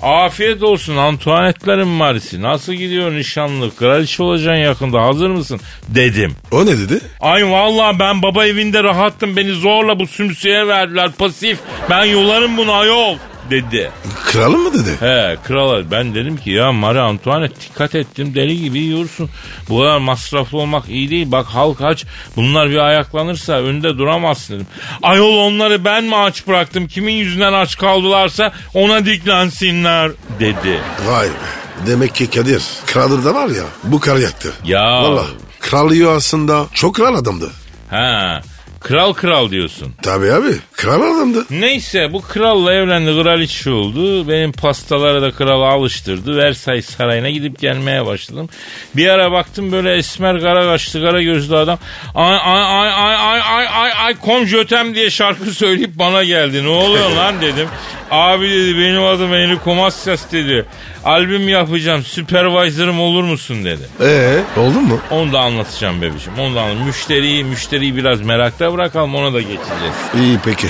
Afiyet 0.01 0.63
olsun 0.63 0.97
Antoinette'lerin 0.97 1.87
Marisi. 1.87 2.41
Nasıl 2.41 2.73
gidiyor 2.73 3.11
nişanlı? 3.11 3.75
Kraliçe 3.75 4.23
olacaksın 4.23 4.61
yakında 4.61 5.01
hazır 5.01 5.29
mısın? 5.29 5.59
Dedim. 5.87 6.35
O 6.51 6.65
ne 6.65 6.77
dedi? 6.77 6.99
Ay 7.19 7.51
vallahi 7.51 7.99
ben 7.99 8.21
baba 8.21 8.45
evinde 8.45 8.83
rahattım. 8.83 9.35
Beni 9.35 9.51
zorla 9.51 9.99
bu 9.99 10.07
sümsüye 10.07 10.67
verdiler 10.67 11.11
pasif. 11.11 11.59
Ben 11.89 12.05
yolarım 12.05 12.57
bunu 12.57 12.73
ayol 12.73 13.17
dedi. 13.49 13.91
Kralım 14.25 14.61
mı 14.61 14.73
dedi? 14.73 14.89
He 14.99 15.37
krala 15.47 15.91
ben 15.91 16.15
dedim 16.15 16.37
ki 16.37 16.49
ya 16.49 16.71
Marie 16.71 16.99
Antoinette 16.99 17.61
dikkat 17.61 17.95
ettim 17.95 18.35
deli 18.35 18.61
gibi 18.61 18.79
yiyorsun. 18.79 19.29
Bu 19.69 19.79
kadar 19.79 19.97
masraflı 19.97 20.57
olmak 20.57 20.89
iyi 20.89 21.09
değil. 21.09 21.31
Bak 21.31 21.45
halk 21.45 21.81
aç 21.81 22.05
bunlar 22.35 22.69
bir 22.69 22.77
ayaklanırsa 22.77 23.53
önünde 23.53 23.97
duramazsın 23.97 24.55
dedim. 24.55 24.67
Ayol 25.03 25.37
onları 25.37 25.85
ben 25.85 26.03
mi 26.03 26.15
aç 26.15 26.47
bıraktım? 26.47 26.87
Kimin 26.87 27.13
yüzünden 27.13 27.53
aç 27.53 27.77
kaldılarsa 27.77 28.51
ona 28.73 29.05
diklensinler 29.05 30.11
dedi. 30.39 30.79
Vay 31.07 31.27
be. 31.27 31.61
Demek 31.87 32.15
ki 32.15 32.29
Kadir 32.29 32.63
kralı 32.85 33.25
da 33.25 33.35
var 33.35 33.47
ya 33.47 33.63
bu 33.83 33.99
kar 33.99 34.17
yaktı. 34.17 34.53
Ya. 34.65 35.03
Valla 35.03 35.25
kral 35.59 36.15
aslında 36.15 36.65
çok 36.73 36.95
kral 36.95 37.15
adamdı. 37.15 37.51
Ha 37.89 38.41
kral 38.81 39.13
kral 39.13 39.51
diyorsun. 39.51 39.93
Tabii 40.03 40.33
abi 40.33 40.51
kral 40.73 41.01
adamdı. 41.01 41.45
Neyse 41.49 42.13
bu 42.13 42.21
kralla 42.21 42.73
evlendi 42.73 43.23
kraliçe 43.23 43.71
oldu. 43.71 44.27
Benim 44.27 44.51
pastalara 44.51 45.21
da 45.21 45.31
krala 45.31 45.65
alıştırdı. 45.65 46.37
Versailles 46.37 46.85
sarayına 46.85 47.29
gidip 47.29 47.59
gelmeye 47.59 48.05
başladım. 48.05 48.49
Bir 48.95 49.07
ara 49.07 49.31
baktım 49.31 49.71
böyle 49.71 49.95
esmer 49.95 50.41
kara 50.41 50.63
kaşlı 50.63 51.01
kara 51.01 51.21
gözlü 51.21 51.57
adam. 51.57 51.79
Ay 52.15 52.37
ay 52.43 52.63
ay 52.63 52.89
ay 52.93 53.15
ay 53.15 53.41
ay 53.41 53.67
ay 53.73 53.91
ay 54.05 54.15
kom 54.19 54.45
jötem 54.47 54.95
diye 54.95 55.09
şarkı 55.09 55.51
söyleyip 55.51 55.91
bana 55.99 56.23
geldi. 56.23 56.63
Ne 56.63 56.69
oluyor 56.69 57.09
lan 57.09 57.41
dedim. 57.41 57.67
Abi 58.11 58.49
dedi 58.49 58.77
benim 58.77 59.03
adım 59.03 59.33
Enrico 59.33 59.75
Macias 59.75 60.31
dedi. 60.31 60.65
Albüm 61.05 61.49
yapacağım 61.49 62.03
supervisor'ım 62.03 62.99
olur 62.99 63.23
musun 63.23 63.65
dedi. 63.65 63.83
Ee 64.01 64.39
oldun 64.59 64.83
mu? 64.83 64.99
Onu 65.11 65.33
da 65.33 65.39
anlatacağım 65.39 66.01
bebişim. 66.01 66.33
Onu 66.39 66.55
da 66.55 66.61
anlatacağım. 66.61 66.87
Müşteriyi, 66.87 67.43
müşteriyi 67.43 67.95
biraz 67.95 68.21
merakta 68.21 68.73
bırakalım 68.73 69.15
ona 69.15 69.33
da 69.33 69.41
geçeceğiz. 69.41 69.95
İyi 70.21 70.37
peki. 70.45 70.67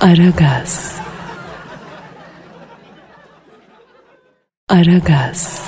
Aragaz. 0.00 0.92
Aragaz. 4.68 5.64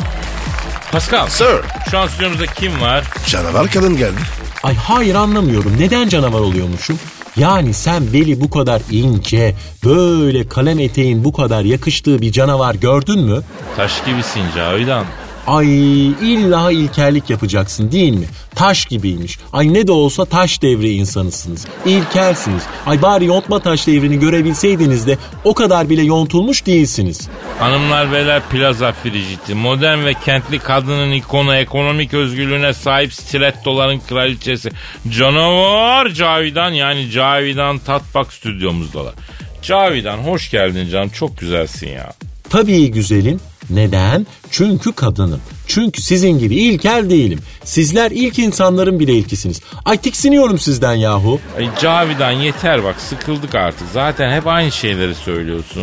Pascal. 0.92 1.26
Sir. 1.26 1.56
Şu 1.90 1.98
an 1.98 2.06
stüdyomuzda 2.06 2.46
kim 2.46 2.80
var? 2.80 3.04
Canavar 3.26 3.70
kadın 3.70 3.96
geldi. 3.96 4.20
Ay 4.62 4.74
hayır 4.74 5.14
anlamıyorum. 5.14 5.76
Neden 5.78 6.08
canavar 6.08 6.40
oluyormuşum? 6.40 6.98
Yani 7.36 7.74
sen 7.74 8.12
beli 8.12 8.40
bu 8.40 8.50
kadar 8.50 8.82
ince, 8.90 9.54
böyle 9.84 10.48
kalem 10.48 10.78
eteğin 10.78 11.24
bu 11.24 11.32
kadar 11.32 11.64
yakıştığı 11.64 12.20
bir 12.20 12.32
canavar 12.32 12.74
gördün 12.74 13.20
mü? 13.20 13.42
Taş 13.76 14.04
gibisin 14.06 14.42
Cavidan. 14.56 15.04
Ay 15.46 16.06
illa 16.06 16.70
ilkellik 16.70 17.30
yapacaksın 17.30 17.92
değil 17.92 18.12
mi? 18.12 18.26
Taş 18.54 18.86
gibiymiş. 18.86 19.38
Ay 19.52 19.74
ne 19.74 19.86
de 19.86 19.92
olsa 19.92 20.24
taş 20.24 20.62
devri 20.62 20.92
insanısınız. 20.92 21.66
İlkelsiniz. 21.86 22.62
Ay 22.86 23.02
bari 23.02 23.24
yontma 23.24 23.60
taş 23.60 23.86
devrini 23.86 24.18
görebilseydiniz 24.18 25.06
de 25.06 25.18
o 25.44 25.54
kadar 25.54 25.90
bile 25.90 26.02
yontulmuş 26.02 26.66
değilsiniz. 26.66 27.28
Hanımlar 27.58 28.12
beyler 28.12 28.42
plaza 28.50 28.92
frijiti. 28.92 29.54
Modern 29.54 30.04
ve 30.04 30.14
kentli 30.14 30.58
kadının 30.58 31.12
ikonu 31.12 31.54
ekonomik 31.56 32.14
özgürlüğüne 32.14 32.72
sahip 32.74 33.12
stilettoların 33.12 34.00
kraliçesi. 34.08 34.70
Canavar 35.10 36.08
Cavidan 36.08 36.70
yani 36.70 37.10
Cavidan 37.10 37.78
Tatbak 37.78 38.32
stüdyomuzdalar. 38.32 39.14
Cavidan 39.62 40.18
hoş 40.18 40.50
geldin 40.50 40.88
canım 40.88 41.08
çok 41.08 41.38
güzelsin 41.38 41.88
ya. 41.88 42.12
Tabii 42.50 42.90
güzelim. 42.90 43.40
Neden? 43.70 44.26
Çünkü 44.50 44.92
kadınım. 44.92 45.40
Çünkü 45.66 46.02
sizin 46.02 46.38
gibi 46.38 46.56
ilkel 46.56 47.10
değilim. 47.10 47.38
Sizler 47.64 48.10
ilk 48.10 48.38
insanların 48.38 49.00
bile 49.00 49.12
ilkisiniz. 49.12 49.60
Ay 49.84 49.96
tiksiniyorum 49.98 50.58
sizden 50.58 50.94
yahu. 50.94 51.40
Ay 51.58 51.68
Cavidan 51.80 52.30
yeter 52.30 52.84
bak 52.84 53.00
sıkıldık 53.00 53.54
artık. 53.54 53.86
Zaten 53.92 54.32
hep 54.36 54.46
aynı 54.46 54.72
şeyleri 54.72 55.14
söylüyorsun. 55.14 55.82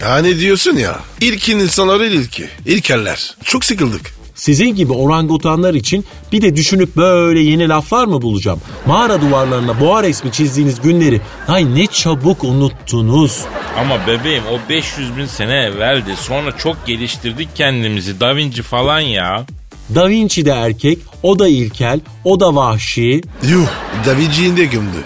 Hani 0.00 0.38
diyorsun 0.40 0.76
ya 0.76 1.00
ilkin 1.20 1.58
insanların 1.58 2.10
ilki. 2.10 2.48
İlkeller. 2.66 3.36
Çok 3.44 3.64
sıkıldık. 3.64 4.14
Sizin 4.34 4.74
gibi 4.74 4.92
orangutanlar 4.92 5.74
için 5.74 6.04
bir 6.32 6.42
de 6.42 6.56
düşünüp 6.56 6.96
böyle 6.96 7.40
yeni 7.40 7.68
laflar 7.68 8.04
mı 8.06 8.22
bulacağım? 8.22 8.60
Mağara 8.86 9.20
duvarlarına 9.20 9.80
boğa 9.80 10.02
resmi 10.02 10.32
çizdiğiniz 10.32 10.80
günleri 10.80 11.20
ay 11.48 11.74
ne 11.74 11.86
çabuk 11.86 12.44
unuttunuz. 12.44 13.40
Ama 13.78 14.06
bebeğim 14.06 14.42
o 14.52 14.68
500 14.68 15.16
bin 15.16 15.26
sene 15.26 15.54
evveldi. 15.54 16.16
Sonra 16.16 16.56
çok 16.58 16.86
geliştirdik 16.86 17.48
kendimizi. 17.54 18.20
Da 18.20 18.36
Vinci 18.36 18.62
falan 18.62 19.00
ya. 19.00 19.46
Da 19.94 20.08
Vinci 20.08 20.46
de 20.46 20.50
erkek, 20.50 20.98
o 21.22 21.38
da 21.38 21.48
ilkel, 21.48 22.00
o 22.24 22.40
da 22.40 22.54
vahşi. 22.54 23.22
Yuh 23.42 23.66
Da 24.06 24.16
Vinci'yi 24.16 24.56
de 24.56 24.64
gömdü. 24.64 25.04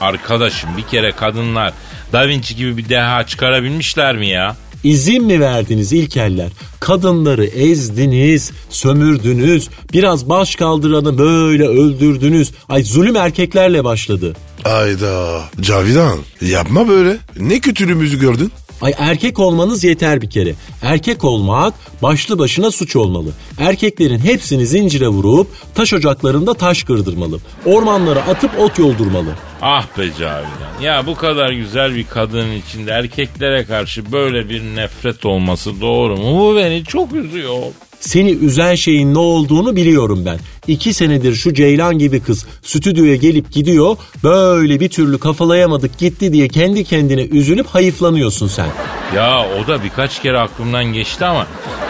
Arkadaşım 0.00 0.70
bir 0.76 0.82
kere 0.82 1.12
kadınlar 1.12 1.72
Da 2.12 2.28
Vinci 2.28 2.56
gibi 2.56 2.76
bir 2.76 2.88
deha 2.88 3.26
çıkarabilmişler 3.26 4.16
mi 4.16 4.28
ya? 4.28 4.56
İzin 4.84 5.24
mi 5.24 5.40
verdiniz 5.40 5.92
ilkeller? 5.92 6.48
Kadınları 6.80 7.44
ezdiniz, 7.44 8.50
sömürdünüz, 8.70 9.68
biraz 9.92 10.28
baş 10.28 10.56
kaldıranı 10.56 11.18
böyle 11.18 11.66
öldürdünüz. 11.66 12.50
Ay 12.68 12.84
zulüm 12.84 13.16
erkeklerle 13.16 13.84
başladı. 13.84 14.36
Ayda 14.64 15.42
Cavidan 15.60 16.18
yapma 16.40 16.88
böyle. 16.88 17.18
Ne 17.40 17.60
kötülüğümüzü 17.60 18.20
gördün? 18.20 18.52
Ay 18.80 18.94
erkek 18.98 19.38
olmanız 19.38 19.84
yeter 19.84 20.22
bir 20.22 20.30
kere. 20.30 20.54
Erkek 20.82 21.24
olmak 21.24 21.74
başlı 22.02 22.38
başına 22.38 22.70
suç 22.70 22.96
olmalı. 22.96 23.28
Erkeklerin 23.58 24.18
hepsini 24.18 24.66
zincire 24.66 25.08
vurup 25.08 25.46
taş 25.74 25.92
ocaklarında 25.92 26.54
taş 26.54 26.82
kırdırmalı. 26.82 27.38
Ormanlara 27.64 28.20
atıp 28.20 28.58
ot 28.60 28.78
yoldurmalı. 28.78 29.34
Ah 29.62 29.98
be 29.98 30.06
Cavidan. 30.18 30.82
Ya 30.82 31.06
bu 31.06 31.14
kadar 31.14 31.50
güzel 31.52 31.94
bir 31.96 32.06
kadının 32.06 32.52
içinde 32.52 32.90
erkeklere 32.90 33.64
karşı 33.64 34.12
böyle 34.12 34.48
bir 34.48 34.62
nefret 34.62 35.26
olması 35.26 35.80
doğru 35.80 36.16
mu? 36.16 36.40
Bu 36.40 36.56
beni 36.56 36.84
çok 36.84 37.12
üzüyor. 37.12 37.58
Seni 38.00 38.30
üzen 38.30 38.74
şeyin 38.74 39.14
ne 39.14 39.18
olduğunu 39.18 39.76
biliyorum 39.76 40.22
ben. 40.26 40.38
İki 40.66 40.94
senedir 40.94 41.34
şu 41.34 41.54
Ceylan 41.54 41.98
gibi 41.98 42.20
kız 42.20 42.46
stüdyoya 42.62 43.16
gelip 43.16 43.52
gidiyor. 43.52 43.96
Böyle 44.24 44.80
bir 44.80 44.88
türlü 44.88 45.18
kafalayamadık 45.18 45.98
gitti 45.98 46.32
diye 46.32 46.48
kendi 46.48 46.84
kendine 46.84 47.22
üzülüp 47.22 47.66
hayıflanıyorsun 47.66 48.46
sen. 48.46 48.66
Ya 49.16 49.46
o 49.62 49.66
da 49.66 49.84
birkaç 49.84 50.22
kere 50.22 50.38
aklımdan 50.38 50.84
geçti 50.84 51.24
ama 51.24 51.46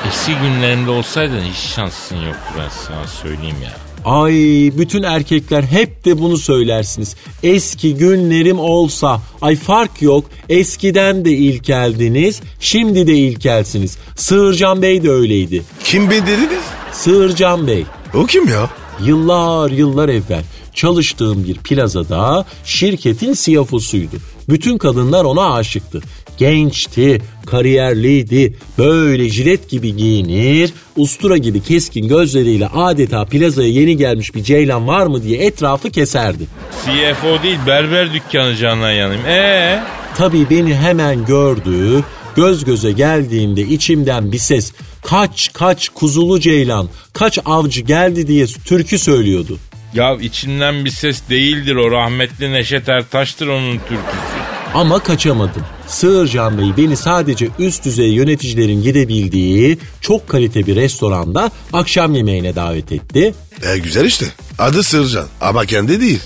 eski 0.08 0.32
günlerinde 0.34 0.90
olsaydın 0.90 1.40
hiç 1.40 1.56
şansın 1.56 2.16
yoktu 2.16 2.52
ben 2.58 2.68
sana 2.68 3.06
söyleyeyim 3.06 3.56
ya. 3.64 3.89
Ay 4.04 4.32
bütün 4.78 5.02
erkekler 5.02 5.62
hep 5.62 6.04
de 6.04 6.18
bunu 6.18 6.38
söylersiniz. 6.38 7.16
Eski 7.42 7.94
günlerim 7.94 8.58
olsa. 8.58 9.20
Ay 9.40 9.56
fark 9.56 10.02
yok. 10.02 10.24
Eskiden 10.48 11.24
de 11.24 11.30
ilkeldiniz. 11.30 12.40
Şimdi 12.60 13.06
de 13.06 13.14
ilkelsiniz. 13.14 13.98
Sığırcan 14.16 14.82
Bey 14.82 15.02
de 15.02 15.10
öyleydi. 15.10 15.62
Kim 15.84 16.10
be 16.10 16.26
dediniz? 16.26 16.64
Sığırcan 16.92 17.66
Bey. 17.66 17.84
O 18.14 18.26
kim 18.26 18.48
ya? 18.48 18.70
Yıllar 19.04 19.70
yıllar 19.70 20.08
evvel 20.08 20.44
çalıştığım 20.74 21.44
bir 21.44 21.54
plazada 21.54 22.44
şirketin 22.64 23.34
CFO'suydu. 23.34 24.16
Bütün 24.48 24.78
kadınlar 24.78 25.24
ona 25.24 25.54
aşıktı. 25.54 26.00
Gençti, 26.40 27.22
kariyerliydi, 27.46 28.54
böyle 28.78 29.28
jilet 29.28 29.70
gibi 29.70 29.96
giyinir, 29.96 30.72
ustura 30.96 31.36
gibi 31.36 31.62
keskin 31.62 32.08
gözleriyle 32.08 32.66
adeta 32.66 33.24
plazaya 33.24 33.68
yeni 33.68 33.96
gelmiş 33.96 34.34
bir 34.34 34.42
ceylan 34.42 34.88
var 34.88 35.06
mı 35.06 35.22
diye 35.22 35.38
etrafı 35.38 35.90
keserdi. 35.90 36.46
CFO 36.84 37.42
değil 37.42 37.58
berber 37.66 38.12
dükkanı 38.12 38.56
canına 38.56 38.90
yanayım. 38.90 39.26
Ee? 39.26 39.82
Tabii 40.16 40.50
beni 40.50 40.74
hemen 40.74 41.24
gördü, 41.24 42.04
göz 42.36 42.64
göze 42.64 42.92
geldiğimde 42.92 43.62
içimden 43.62 44.32
bir 44.32 44.38
ses 44.38 44.72
kaç 45.02 45.50
kaç 45.52 45.88
kuzulu 45.88 46.40
ceylan, 46.40 46.88
kaç 47.12 47.38
avcı 47.44 47.80
geldi 47.80 48.26
diye 48.26 48.46
türkü 48.46 48.98
söylüyordu. 48.98 49.58
Ya 49.94 50.14
içinden 50.14 50.84
bir 50.84 50.90
ses 50.90 51.22
değildir 51.30 51.74
o 51.74 51.90
rahmetli 51.90 52.52
Neşet 52.52 52.88
Ertaş'tır 52.88 53.46
onun 53.46 53.78
türküsü. 53.78 54.39
Ama 54.74 54.98
kaçamadım. 54.98 55.62
Sığırcan 55.86 56.58
Bey 56.58 56.72
beni 56.76 56.96
sadece 56.96 57.48
üst 57.58 57.84
düzey 57.84 58.12
yöneticilerin 58.12 58.82
gidebildiği 58.82 59.78
çok 60.00 60.28
kalite 60.28 60.66
bir 60.66 60.76
restoranda 60.76 61.50
akşam 61.72 62.14
yemeğine 62.14 62.54
davet 62.56 62.92
etti. 62.92 63.34
E 63.74 63.78
güzel 63.78 64.04
işte. 64.04 64.26
Adı 64.58 64.82
Sırcan 64.82 65.26
ama 65.40 65.66
kendi 65.66 66.00
değil. 66.00 66.20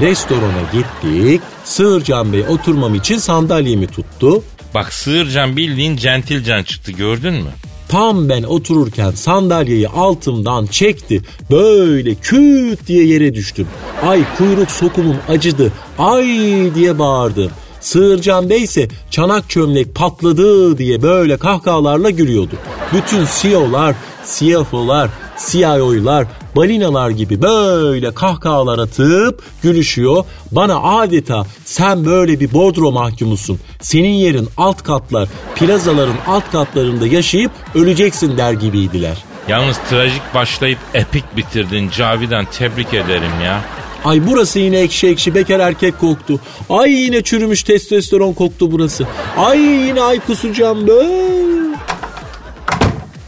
Restorana 0.00 0.62
gittik. 0.72 1.40
Sığırcan 1.64 2.32
Bey 2.32 2.44
oturmam 2.48 2.94
için 2.94 3.18
sandalyemi 3.18 3.86
tuttu. 3.86 4.42
Bak 4.74 4.92
Sığırcan 4.92 5.56
bildiğin 5.56 5.96
centilcan 5.96 6.62
çıktı 6.62 6.92
gördün 6.92 7.34
mü? 7.34 7.50
Tam 7.88 8.28
ben 8.28 8.42
otururken 8.42 9.10
sandalyeyi 9.10 9.88
altımdan 9.88 10.66
çekti. 10.66 11.22
Böyle 11.50 12.14
küt 12.14 12.86
diye 12.86 13.06
yere 13.06 13.34
düştüm. 13.34 13.66
Ay 14.06 14.22
kuyruk 14.38 14.70
sokumum 14.70 15.16
acıdı. 15.28 15.72
Ay 15.98 16.26
diye 16.74 16.98
bağırdım. 16.98 17.50
Sığırcan 17.80 18.50
Bey 18.50 18.62
ise 18.62 18.88
çanak 19.10 19.50
çömlek 19.50 19.94
patladı 19.94 20.78
diye 20.78 21.02
böyle 21.02 21.36
kahkahalarla 21.36 22.10
gülüyordu. 22.10 22.54
Bütün 22.92 23.26
CEO'lar, 23.40 23.96
CFO'lar, 24.26 25.10
CIO'lar, 25.50 26.26
balinalar 26.56 27.10
gibi 27.10 27.42
böyle 27.42 28.14
kahkahalar 28.14 28.78
atıp 28.78 29.42
gülüşüyor. 29.62 30.24
Bana 30.52 30.76
adeta 30.76 31.46
sen 31.64 32.04
böyle 32.04 32.40
bir 32.40 32.52
bordro 32.52 32.92
mahkumusun. 32.92 33.58
Senin 33.80 34.08
yerin 34.08 34.48
alt 34.56 34.82
katlar, 34.82 35.28
plazaların 35.56 36.16
alt 36.26 36.50
katlarında 36.52 37.06
yaşayıp 37.06 37.52
öleceksin 37.74 38.36
der 38.36 38.52
gibiydiler. 38.52 39.24
Yalnız 39.48 39.78
trajik 39.90 40.22
başlayıp 40.34 40.78
epik 40.94 41.36
bitirdin 41.36 41.90
Cavidan 41.90 42.46
tebrik 42.52 42.94
ederim 42.94 43.40
ya. 43.44 43.60
Ay 44.04 44.26
burası 44.26 44.58
yine 44.58 44.78
ekşi 44.78 45.06
ekşi 45.08 45.34
bekar 45.34 45.60
erkek 45.60 45.98
koktu. 45.98 46.40
Ay 46.70 46.90
yine 46.92 47.22
çürümüş 47.22 47.62
testosteron 47.62 48.32
koktu 48.32 48.72
burası. 48.72 49.06
Ay 49.36 49.58
yine 49.58 50.02
ay 50.02 50.20
kusacağım 50.20 50.86
be. 50.86 50.92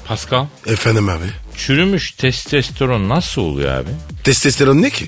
Pascal 0.08 0.46
Efendim 0.66 1.08
abi. 1.08 1.24
çürümüş 1.56 2.10
testosteron 2.12 3.08
nasıl 3.08 3.42
oluyor 3.42 3.74
abi? 3.74 3.88
Testosteron 4.24 4.82
ne 4.82 4.90
ki? 4.90 5.04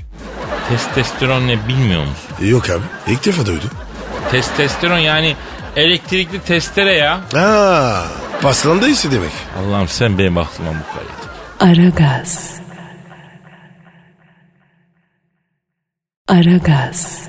Testosteron 0.68 1.48
ne 1.48 1.68
bilmiyor 1.68 2.00
musun? 2.00 2.46
Yok 2.50 2.70
abi. 2.70 2.82
İlk 3.08 3.24
defa 3.26 3.46
duydum. 3.46 3.70
Testosteron 4.30 4.98
yani 4.98 5.36
elektrikli 5.76 6.40
testere 6.40 6.92
ya. 6.94 7.20
Aa, 7.34 8.02
paslandı 8.42 8.88
ise 8.88 9.10
demek. 9.12 9.32
Allah'ım 9.58 9.88
sen 9.88 10.18
benim 10.18 10.38
aklıma 10.38 10.70
mukayyet. 10.72 11.22
Aragaz. 11.60 12.61
Aragaz. 16.32 17.22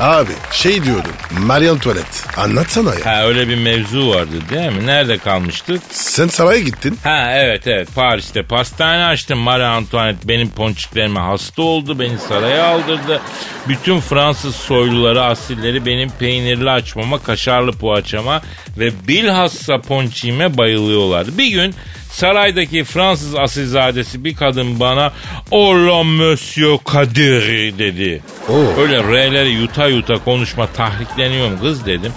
Abi 0.00 0.32
şey 0.52 0.84
diyordum. 0.84 1.12
Marie 1.30 1.70
Antoinette. 1.70 2.40
Anlatsana 2.40 2.94
ya. 2.94 3.06
Ha 3.06 3.26
öyle 3.26 3.48
bir 3.48 3.54
mevzu 3.56 4.08
vardı 4.08 4.30
değil 4.50 4.72
mi? 4.72 4.86
Nerede 4.86 5.18
kalmıştık? 5.18 5.82
Sen 5.90 6.26
saraya 6.28 6.60
gittin. 6.60 6.98
Ha 7.04 7.32
evet 7.34 7.66
evet 7.66 7.88
Paris'te 7.94 8.42
pastane 8.42 9.04
açtım. 9.04 9.38
Marie 9.38 9.64
Antoinette 9.64 10.28
benim 10.28 10.50
ponçiklerime 10.50 11.20
hasta 11.20 11.62
oldu. 11.62 11.98
Beni 11.98 12.18
saraya 12.18 12.66
aldırdı. 12.66 13.20
Bütün 13.68 14.00
Fransız 14.00 14.56
soyluları 14.56 15.22
asilleri 15.24 15.86
benim 15.86 16.10
peynirli 16.10 16.70
açmama, 16.70 17.18
kaşarlı 17.22 17.72
poğaçama 17.72 18.42
ve 18.78 19.08
bilhassa 19.08 19.80
ponçiğime 19.80 20.56
bayılıyorlardı. 20.56 21.38
Bir 21.38 21.48
gün 21.48 21.74
saraydaki 22.10 22.84
Fransız 22.84 23.34
asilzadesi 23.34 24.24
bir 24.24 24.34
kadın 24.34 24.80
bana 24.80 25.12
Ola 25.50 26.04
Monsieur 26.04 26.78
Kadir 26.84 27.78
dedi. 27.78 28.22
Oo. 28.48 28.80
Öyle 28.80 29.02
R'leri 29.02 29.50
yuta 29.50 29.86
yuta 29.86 30.24
konuşma 30.24 30.66
tahrikleniyorum 30.66 31.60
kız 31.60 31.86
dedim. 31.86 32.12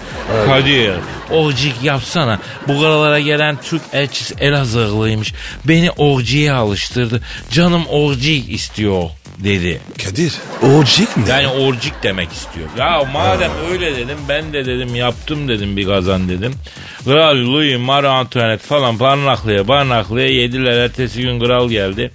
Kadir 0.45 0.91
orcik 1.31 1.83
yapsana. 1.83 2.39
Bu 2.67 2.81
karalara 2.81 3.19
gelen 3.19 3.57
Türk 3.63 3.81
elçisi 3.93 4.35
Elazığlıymış. 4.39 5.33
Beni 5.65 5.91
orciye 5.91 6.51
alıştırdı. 6.51 7.21
Canım 7.51 7.85
orcik 7.85 8.49
istiyor 8.53 9.09
dedi. 9.43 9.81
Kadir. 10.05 10.33
Ocik 10.77 11.17
ne? 11.17 11.29
Yani 11.29 11.47
orcik 11.47 12.03
demek 12.03 12.31
istiyor. 12.31 12.67
Ya 12.77 13.03
madem 13.13 13.51
öyle 13.71 13.95
dedim 13.97 14.17
ben 14.29 14.53
de 14.53 14.65
dedim 14.65 14.95
yaptım 14.95 15.47
dedim 15.47 15.77
bir 15.77 15.85
kazan 15.85 16.29
dedim. 16.29 16.53
Kral 17.05 17.35
Louis, 17.35 17.79
Marie 17.79 18.07
Antoinette 18.09 18.67
falan 18.67 18.99
barnaklıya 18.99 19.67
barnaklıya 19.67 20.27
yediler. 20.27 20.77
Ertesi 20.77 21.21
gün 21.21 21.39
kral 21.39 21.69
geldi. 21.69 22.11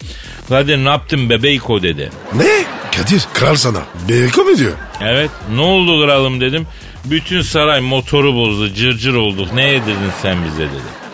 Kadir 0.48 0.76
ne 0.84 0.88
yaptın 0.88 1.30
bebeyko 1.30 1.82
dedi. 1.82 2.10
Ne? 2.34 2.64
Kadir 2.96 3.22
kral 3.34 3.54
sana. 3.56 3.82
Beyko 4.08 4.42
mu 4.44 4.58
diyor? 4.58 4.72
Evet 5.00 5.30
ne 5.54 5.60
oldu 5.60 6.06
kralım 6.06 6.40
dedim. 6.40 6.66
Bütün 7.04 7.42
saray 7.42 7.80
motoru 7.80 8.34
bozdu 8.34 8.74
cırcır 8.74 9.14
olduk 9.14 9.52
ne 9.54 9.64
yedirdin 9.70 10.12
sen 10.22 10.44
bize 10.44 10.62
dedi. 10.62 11.05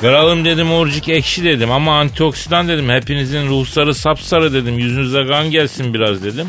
Kralım 0.00 0.44
dedim 0.44 0.72
orcik 0.72 1.08
ekşi 1.08 1.44
dedim 1.44 1.70
ama 1.70 2.00
antioksidan 2.00 2.68
dedim. 2.68 2.88
Hepinizin 2.88 3.48
ruhsarı 3.48 3.94
sapsarı 3.94 4.52
dedim. 4.52 4.78
Yüzünüze 4.78 5.26
kan 5.26 5.50
gelsin 5.50 5.94
biraz 5.94 6.24
dedim. 6.24 6.46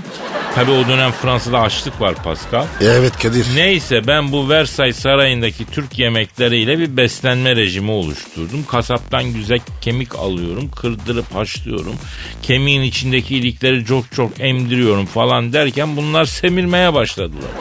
Tabi 0.56 0.72
o 0.72 0.88
dönem 0.88 1.12
Fransa'da 1.12 1.60
açlık 1.60 2.02
var 2.02 2.16
Pascal. 2.24 2.66
Evet 2.82 3.18
Kadir. 3.18 3.46
Neyse 3.56 4.08
ben 4.08 4.32
bu 4.32 4.50
Versailles 4.50 5.00
Sarayı'ndaki 5.00 5.66
Türk 5.66 6.00
yemekleriyle 6.00 6.80
bir 6.80 6.98
beslenme 6.98 7.56
rejimi 7.56 7.92
oluşturdum. 7.92 8.66
Kasaptan 8.68 9.34
güzel 9.34 9.60
kemik 9.82 10.16
alıyorum, 10.16 10.72
kırdırıp 10.72 11.36
haşlıyorum. 11.36 11.96
Kemiğin 12.42 12.82
içindeki 12.82 13.38
ilikleri 13.38 13.86
çok 13.86 14.12
çok 14.12 14.32
emdiriyorum 14.40 15.06
falan 15.06 15.54
derken 15.54 15.98
bunlar 15.98 16.26
semirmeye 16.26 16.94
başladılar. 16.94 17.52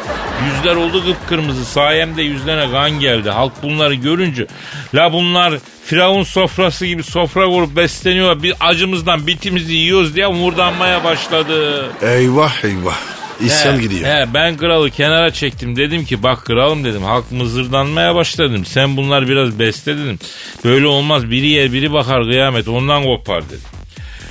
Yüzler 0.45 0.77
oldu 0.77 1.05
kıpkırmızı 1.05 1.65
sayemde 1.65 2.23
yüzlerine 2.23 2.71
kan 2.73 2.91
geldi. 2.91 3.31
Halk 3.31 3.53
bunları 3.63 3.95
görünce 3.95 4.47
la 4.95 5.13
bunlar 5.13 5.55
Firavun 5.85 6.23
sofrası 6.23 6.87
gibi 6.87 7.03
sofra 7.03 7.47
kurup 7.47 7.77
besleniyor. 7.77 8.43
Bir 8.43 8.55
acımızdan 8.61 9.27
bitimizi 9.27 9.75
yiyoruz 9.75 10.17
diye 10.17 10.27
murdanmaya 10.27 11.05
başladı. 11.05 11.87
Eyvah 12.03 12.65
eyvah. 12.65 12.97
İsyan 13.41 13.77
He, 13.77 13.81
gidiyor. 13.81 14.11
He, 14.11 14.27
ben 14.35 14.57
kralı 14.57 14.91
kenara 14.91 15.31
çektim. 15.31 15.77
Dedim 15.77 16.05
ki 16.05 16.23
bak 16.23 16.45
kralım 16.45 16.85
dedim. 16.85 17.03
Halk 17.03 17.33
mızırdanmaya 17.33 18.15
başladım. 18.15 18.65
Sen 18.65 18.97
bunlar 18.97 19.29
biraz 19.29 19.59
besle 19.59 19.99
dedim. 19.99 20.19
Böyle 20.65 20.87
olmaz. 20.87 21.31
Biri 21.31 21.49
yer 21.49 21.73
biri 21.73 21.93
bakar 21.93 22.23
kıyamet. 22.25 22.69
Ondan 22.69 23.03
kopar 23.03 23.45
dedim. 23.49 23.61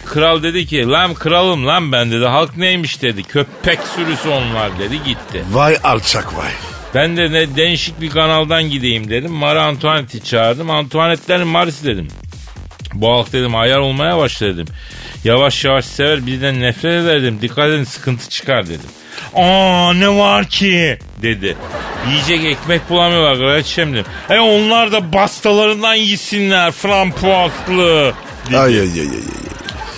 Kral 0.06 0.44
dedi 0.44 0.66
ki 0.66 0.88
lan 0.88 1.14
kralım 1.14 1.68
lan 1.68 1.92
ben 1.92 2.12
dedi. 2.12 2.26
Halk 2.26 2.58
neymiş 2.58 3.02
dedi. 3.02 3.24
Köpek 3.24 3.80
sürüsü 3.96 4.30
onlar 4.30 4.80
dedi 4.80 5.04
gitti. 5.04 5.44
Vay 5.52 5.78
alçak 5.84 6.38
vay. 6.38 6.52
Ben 6.96 7.18
de 7.18 7.32
ne 7.32 7.56
değişik 7.56 8.02
bir 8.02 8.10
kanaldan 8.10 8.64
gideyim 8.64 9.10
dedim. 9.10 9.32
Marie 9.32 9.60
Antoinette'i 9.60 10.24
çağırdım. 10.24 10.70
Antoinette'lerin 10.70 11.48
Marisi 11.48 11.86
dedim. 11.86 12.08
Bu 12.94 13.12
halk 13.12 13.34
dedim 13.34 13.56
ayar 13.56 13.80
olmaya 13.80 14.18
başladı 14.18 14.58
dedim. 14.58 14.74
Yavaş 15.24 15.66
yavaş 15.66 15.86
sever 15.86 16.26
birden 16.26 16.62
nefret 16.62 17.04
eder 17.04 17.22
dedim. 17.22 17.42
Dikkat 17.42 17.70
edin 17.70 17.84
sıkıntı 17.84 18.30
çıkar 18.30 18.66
dedim. 18.68 18.90
Aa 19.36 19.94
ne 19.94 20.10
var 20.10 20.46
ki 20.50 20.98
dedi. 21.22 21.58
Yiyecek 22.10 22.46
ekmek 22.46 22.90
bulamıyorlar 22.90 23.38
kraliçem 23.38 23.94
dedim. 23.94 24.06
E 24.30 24.40
onlar 24.40 24.92
da 24.92 25.14
bastalarından 25.14 25.94
yesinler 25.96 26.72
frampuazlı. 26.72 28.14
dedi. 28.48 28.58
Ay 28.58 28.80
ay 28.80 28.80
ay 28.80 29.00
ay. 29.00 29.45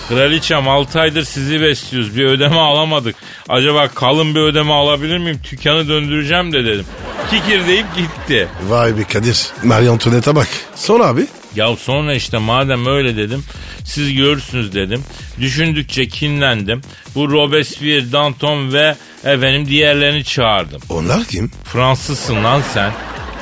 Kraliçem 0.10 0.68
6 0.68 1.00
aydır 1.00 1.24
sizi 1.24 1.62
besliyoruz. 1.62 2.18
Bir 2.18 2.26
ödeme 2.26 2.56
alamadık. 2.60 3.16
Acaba 3.50 3.88
kalın 3.88 4.36
bir 4.36 4.40
ödeme 4.40 4.74
alabilir 4.74 5.18
miyim? 5.18 5.40
Tükkanı 5.44 5.88
döndüreceğim 5.88 6.54
de 6.54 6.66
dedim. 6.66 6.86
Kikir 7.32 7.68
deyip 7.68 7.86
gitti. 7.98 8.48
Vay 8.68 8.98
be 8.98 9.04
Kadir. 9.04 9.48
Marie 9.64 9.90
Antoinette'e 9.90 10.36
bak. 10.36 10.48
Sonra 10.76 11.06
abi. 11.06 11.28
Ya 11.56 11.76
sonra 11.76 12.14
işte 12.14 12.38
madem 12.38 12.86
öyle 12.86 13.18
dedim 13.18 13.44
siz 13.86 14.14
görürsünüz 14.14 14.76
dedim. 14.76 15.04
Düşündükçe 15.40 16.08
kinlendim. 16.08 16.82
Bu 17.16 17.32
Robespierre, 17.32 18.12
Danton 18.12 18.74
ve 18.74 18.96
efendim 19.24 19.68
diğerlerini 19.68 20.24
çağırdım. 20.24 20.82
Onlar 20.90 21.24
kim? 21.26 21.52
Fransızsın 21.64 22.44
lan 22.44 22.62
sen. 22.74 22.92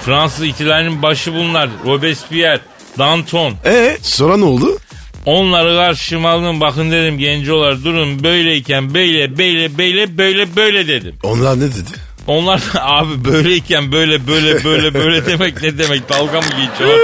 Fransız 0.06 0.44
ihtilalinin 0.46 1.02
başı 1.02 1.34
bunlar. 1.34 1.70
Robespierre, 1.86 2.60
Danton. 2.98 3.54
E 3.66 3.98
sonra 4.02 4.38
ne 4.38 4.46
oldu? 4.46 4.78
Onları 5.26 5.76
karşıma 5.76 6.30
alın 6.30 6.62
bakın 6.62 6.92
dedim 6.92 7.18
gencolar 7.18 7.84
durun 7.84 8.24
böyleyken 8.24 8.94
böyle 8.94 9.38
böyle 9.38 9.78
böyle 9.78 10.18
böyle 10.18 10.56
böyle 10.56 10.88
dedim. 10.88 11.16
Onlar 11.24 11.60
ne 11.60 11.64
dedi? 11.64 11.92
Onlar 12.28 12.62
da 12.74 12.86
abi 12.86 13.26
böyleyken 13.26 13.92
böyle 13.92 14.28
böyle 14.28 14.64
böyle 14.64 14.94
böyle 14.94 15.26
demek 15.32 15.62
ne 15.62 15.78
demek 15.78 16.10
dalga 16.10 16.42
mı 16.42 16.48
geçiyor? 16.48 17.00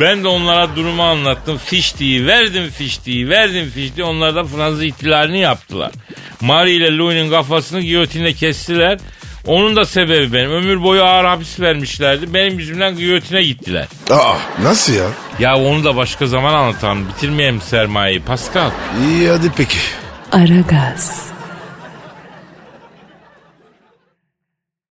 Ben 0.00 0.24
de 0.24 0.28
onlara 0.28 0.76
durumu 0.76 1.02
anlattım. 1.02 1.58
Fiştiği 1.58 2.26
verdim 2.26 2.70
fiştiği 2.70 3.28
verdim 3.28 3.70
fiştiği. 3.74 4.04
Onlar 4.04 4.34
da 4.34 4.44
Fransız 4.44 4.82
ihtilalini 4.82 5.38
yaptılar. 5.40 5.92
Marie 6.40 6.74
ile 6.74 6.96
Louis'nin 6.96 7.30
kafasını 7.30 7.80
giyotinde 7.80 8.32
kestiler. 8.32 8.98
Onun 9.46 9.76
da 9.76 9.86
sebebi 9.86 10.32
benim. 10.32 10.50
Ömür 10.50 10.82
boyu 10.82 11.04
ağır 11.04 11.24
hapis 11.24 11.60
vermişlerdi. 11.60 12.34
Benim 12.34 12.58
yüzümden 12.58 12.96
giyotine 12.96 13.42
gittiler. 13.42 13.86
Aa 14.10 14.34
nasıl 14.62 14.92
ya? 14.92 15.06
Ya 15.38 15.56
onu 15.56 15.84
da 15.84 15.96
başka 15.96 16.26
zaman 16.26 16.54
anlatalım. 16.54 17.08
Bitirmeyelim 17.08 17.60
sermayeyi. 17.60 18.20
Pascal. 18.20 18.70
İyi 19.00 19.28
hadi 19.28 19.50
peki. 19.56 19.78
Aragaz. 20.32 21.26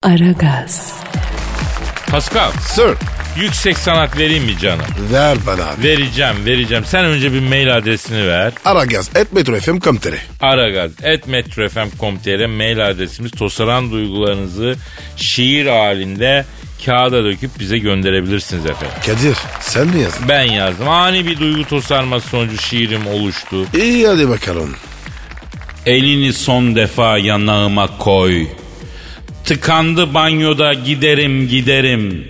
Aragaz. 0.03 0.93
Pascal. 2.11 2.51
Sir. 2.51 2.95
Yüksek 3.41 3.77
sanat 3.77 4.17
vereyim 4.17 4.43
mi 4.43 4.57
canım? 4.61 4.85
Ver 5.13 5.37
bana 5.47 5.63
abi. 5.65 5.83
Vereceğim 5.83 6.45
vereceğim. 6.45 6.85
Sen 6.85 7.05
önce 7.05 7.33
bir 7.33 7.39
mail 7.39 7.77
adresini 7.77 8.27
ver. 8.27 8.53
Aragaz 8.65 9.09
et 9.15 9.33
metrofm.com.tr 9.33 10.13
aragaz.metrofm.com.tr 10.41 12.45
mail 12.45 12.87
adresimiz. 12.87 13.31
Tosaran 13.31 13.91
duygularınızı 13.91 14.75
şiir 15.17 15.65
halinde 15.65 16.45
kağıda 16.85 17.23
döküp 17.23 17.59
bize 17.59 17.77
gönderebilirsiniz 17.77 18.65
efendim. 18.65 18.95
Kadir 19.05 19.37
sen 19.61 19.87
mi 19.87 20.01
yazdın? 20.01 20.27
Ben 20.29 20.43
yazdım. 20.43 20.89
Ani 20.89 21.25
bir 21.25 21.39
duygu 21.39 21.63
tosarması 21.63 22.29
sonucu 22.29 22.57
şiirim 22.57 23.07
oluştu. 23.07 23.65
İyi 23.77 24.07
hadi 24.07 24.29
bakalım. 24.29 24.75
Elini 25.85 26.33
son 26.33 26.75
defa 26.75 27.17
yanağıma 27.17 27.97
koy. 27.97 28.47
Tıkandı 29.45 30.13
banyoda 30.13 30.73
giderim 30.73 31.47
giderim. 31.47 32.27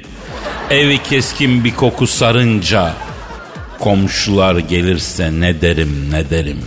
Evi 0.71 1.03
keskin 1.03 1.63
bir 1.63 1.75
koku 1.75 2.07
sarınca. 2.07 2.93
Komşular 3.79 4.57
gelirse 4.57 5.31
ne 5.39 5.61
derim 5.61 6.11
ne 6.11 6.29
derim. 6.29 6.57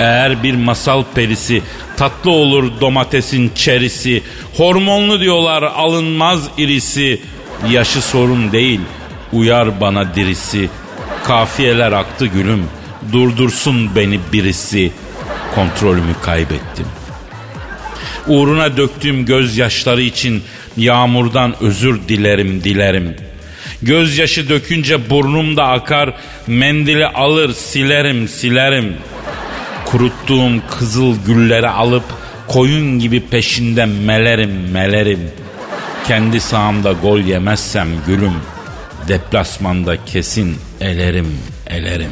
Eğer 0.00 0.42
bir 0.42 0.54
masal 0.54 1.04
perisi 1.14 1.62
tatlı 1.96 2.30
olur 2.30 2.80
domatesin 2.80 3.52
çerisi. 3.54 4.22
Hormonlu 4.56 5.20
diyorlar 5.20 5.62
alınmaz 5.62 6.48
irisi. 6.58 7.20
Yaşı 7.70 8.02
sorun 8.02 8.52
değil 8.52 8.80
uyar 9.32 9.80
bana 9.80 10.14
dirisi. 10.14 10.70
Kafiyeler 11.24 11.92
aktı 11.92 12.26
gülüm 12.26 12.64
durdursun 13.12 13.96
beni 13.96 14.20
birisi. 14.32 14.92
Kontrolümü 15.54 16.14
kaybettim. 16.22 16.86
Uğruna 18.26 18.76
döktüğüm 18.76 19.26
gözyaşları 19.26 20.02
için 20.02 20.42
yağmurdan 20.78 21.54
özür 21.60 22.08
dilerim 22.08 22.64
dilerim. 22.64 23.16
Gözyaşı 23.82 24.48
dökünce 24.48 25.10
burnum 25.10 25.56
da 25.56 25.66
akar, 25.66 26.14
mendili 26.46 27.06
alır 27.06 27.52
silerim 27.52 28.28
silerim. 28.28 28.96
Kuruttuğum 29.84 30.52
kızıl 30.70 31.16
gülleri 31.26 31.68
alıp 31.68 32.04
koyun 32.48 32.98
gibi 32.98 33.20
peşinden 33.20 33.88
melerim 33.88 34.70
melerim. 34.72 35.30
Kendi 36.06 36.40
sahamda 36.40 36.92
gol 36.92 37.18
yemezsem 37.18 37.88
gülüm, 38.06 38.34
deplasmanda 39.08 40.04
kesin 40.04 40.56
elerim 40.80 41.38
elerim. 41.66 42.10